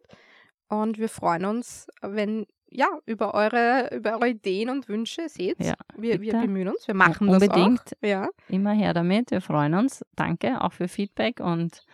Und 0.70 0.98
wir 0.98 1.10
freuen 1.10 1.46
uns, 1.46 1.88
wenn 2.02 2.46
ja 2.70 2.88
über 3.06 3.34
eure 3.34 3.90
über 3.94 4.14
eure 4.14 4.30
Ideen 4.30 4.70
und 4.70 4.88
Wünsche 4.88 5.30
seht. 5.30 5.64
Ja, 5.64 5.76
wir, 5.96 6.22
wir 6.22 6.34
bemühen 6.34 6.70
uns, 6.70 6.88
wir 6.88 6.96
machen 6.96 7.30
unbedingt. 7.30 7.80
das 7.80 7.94
auch. 7.94 8.08
Ja. 8.08 8.30
immer 8.50 8.72
her 8.72 8.94
damit, 8.94 9.32
wir 9.32 9.42
freuen 9.42 9.74
uns, 9.74 10.04
danke 10.16 10.62
auch 10.62 10.74
für 10.74 10.88
Feedback 10.88 11.40
und 11.40 11.86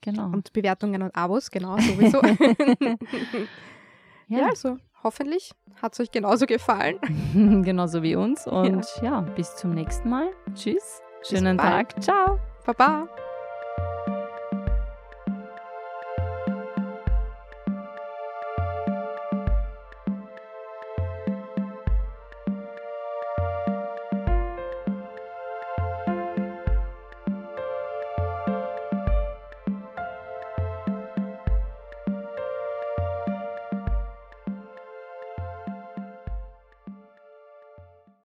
genau. 0.00 0.26
Und 0.26 0.52
Bewertungen 0.52 1.02
und 1.02 1.14
Abos, 1.14 1.50
genau, 1.50 1.76
sowieso. 1.78 2.22
ja. 4.28 4.38
ja, 4.38 4.48
also 4.48 4.78
hoffentlich 5.02 5.52
hat 5.82 5.94
es 5.94 6.00
euch 6.00 6.10
genauso 6.10 6.46
gefallen. 6.46 6.98
genauso 7.64 8.02
wie 8.02 8.16
uns 8.16 8.46
und 8.46 8.86
ja. 9.02 9.20
bis 9.20 9.56
zum 9.56 9.74
nächsten 9.74 10.08
Mal. 10.08 10.30
Tschüss, 10.54 11.00
schönen 11.22 11.56
bald. 11.56 11.90
Tag, 11.90 12.02
ciao. 12.02 12.38
Baba! 12.64 13.08